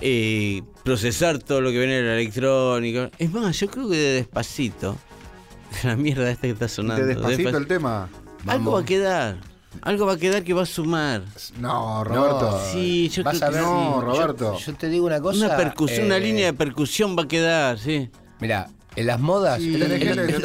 [0.00, 3.10] Eh, procesar todo lo que viene de la electrónica.
[3.18, 4.96] Es más, yo creo que de despacito,
[5.84, 7.06] la mierda esta que está sonando.
[7.06, 8.08] De despacito despac- el tema.
[8.46, 9.36] Algo va a quedar.
[9.82, 11.22] Algo va a quedar que va a sumar.
[11.58, 12.60] No, Roberto.
[12.72, 14.58] Sí, yo Vas creo a que ver, no, yo- Roberto.
[14.58, 15.46] Yo, te digo una cosa.
[15.46, 18.08] Una percusión, una eh, línea de percusión va a quedar, sí.
[18.40, 19.60] Mira, en las modas.
[19.60, 19.82] Sí, el,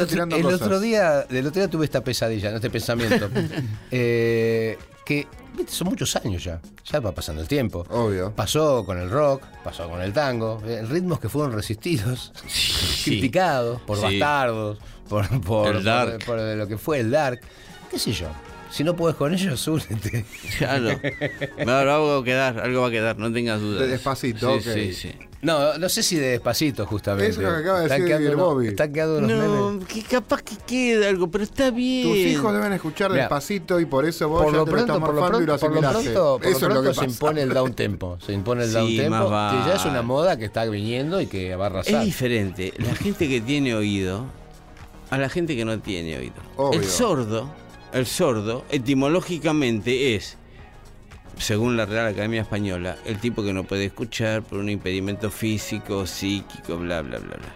[0.00, 2.56] otro, día, el otro día tuve esta pesadilla, ¿no?
[2.56, 3.28] este pensamiento.
[3.90, 6.60] eh, que viste, son muchos años ya.
[6.90, 7.86] Ya va pasando el tiempo.
[7.90, 8.32] Obvio.
[8.34, 12.32] Pasó con el rock, pasó con el tango, eh, ritmos que fueron resistidos,
[13.04, 14.04] criticados por Sí.
[14.04, 14.78] bastardos,
[15.08, 16.24] por, por, El dark.
[16.24, 17.40] por lo que fue el dark.
[17.90, 18.28] ¿Qué sé yo?
[18.70, 20.24] Si no puedes con ellos, únete.
[20.58, 20.90] Claro.
[21.66, 23.80] No, algo va a quedar, algo va a quedar, no tengas dudas.
[23.82, 24.74] De despacito, sí, ok.
[24.74, 25.12] sí, sí.
[25.42, 27.30] No, no sé si de despacito, justamente.
[27.30, 28.66] Eso es lo que acaba de Están decir quedando el Bobby.
[28.68, 29.88] Están quedando unos No, memes.
[29.88, 32.08] que capaz que quede algo, pero está bien.
[32.08, 34.76] Tus hijos deben escuchar Mira, despacito y por eso vos Por ya lo, te lo
[34.76, 36.12] pronto, estás por, lo morfando y lo pronto, por lo asimilaste.
[36.12, 37.10] pronto, por lo Eso es lo pronto que se pasa.
[37.10, 38.18] impone el down tempo.
[38.24, 41.20] Se impone el Sí, down tempo, más que ya es una moda que está viniendo
[41.22, 41.94] y que va a arrasar.
[42.00, 42.74] Es diferente.
[42.76, 44.26] La gente que tiene oído
[45.08, 46.34] a la gente que no tiene oído.
[46.56, 46.78] Obvio.
[46.80, 47.50] El sordo,
[47.94, 50.36] el sordo, etimológicamente es,
[51.40, 56.06] según la Real Academia Española, el tipo que no puede escuchar por un impedimento físico,
[56.06, 57.54] psíquico, bla, bla, bla, bla.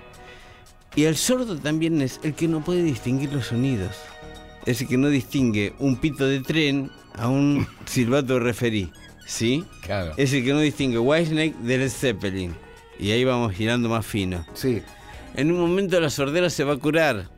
[0.97, 3.95] Y el sordo también es el que no puede distinguir los sonidos.
[4.65, 8.91] Es el que no distingue un pito de tren a un silbato de referí.
[9.27, 9.65] ¿Sí?
[9.83, 10.13] Claro.
[10.17, 12.55] Es el que no distingue Whitesnake del Zeppelin.
[12.99, 14.47] Y ahí vamos girando más fino.
[14.55, 14.83] Sí.
[15.35, 17.29] En un momento la sordera se va a curar.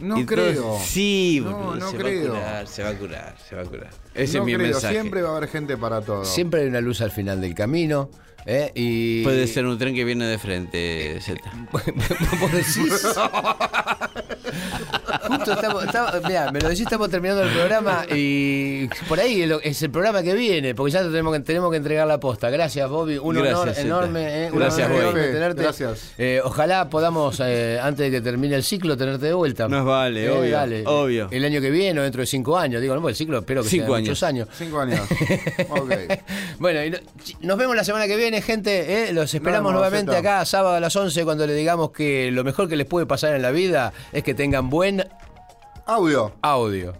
[0.00, 0.78] No creo.
[0.84, 2.32] sí, No, no se creo.
[2.32, 3.90] va a curar, se va a curar, se va a curar.
[4.14, 4.66] Ese no es mi creo.
[4.66, 4.94] mensaje.
[4.94, 6.24] Siempre va a haber gente para todo.
[6.24, 8.10] Siempre hay una luz al final del camino.
[8.46, 8.72] ¿eh?
[8.74, 9.22] Y...
[9.22, 11.40] Puede ser un tren que viene de frente, Z.
[15.26, 19.82] Justo estamos, estamos- mirá, me lo decís, estamos terminando el programa y por ahí es
[19.82, 22.50] el programa que viene, porque ya tenemos que, tenemos que entregar la posta.
[22.50, 23.18] Gracias, Bobby.
[23.18, 23.80] Un Gracias, honor Zeta.
[23.86, 24.44] enorme.
[24.46, 24.50] ¿eh?
[24.52, 25.08] Un Gracias, honor Bobby.
[25.20, 25.62] enorme tenerte.
[25.62, 26.12] gracias.
[26.18, 29.68] Eh, ojalá podamos, eh, antes de que termine el ciclo, tenerte de vuelta.
[29.68, 31.28] Nos vale, obvio, obvio.
[31.30, 32.80] El año que viene o dentro de cinco años.
[32.80, 34.08] Digo, no, porque el ciclo espero que Cinco sea años.
[34.08, 34.48] muchos años.
[34.56, 35.00] Cinco años.
[35.70, 35.92] ok.
[36.58, 36.98] Bueno, y no-
[37.40, 39.08] nos vemos la semana que viene, gente.
[39.08, 39.12] ¿eh?
[39.12, 42.76] Los esperamos nuevamente acá, sábado a las 11, cuando le digamos que lo mejor que
[42.76, 45.04] les puede pasar en la vida es que tengan buen
[45.86, 46.32] Audio.
[46.42, 46.94] audio.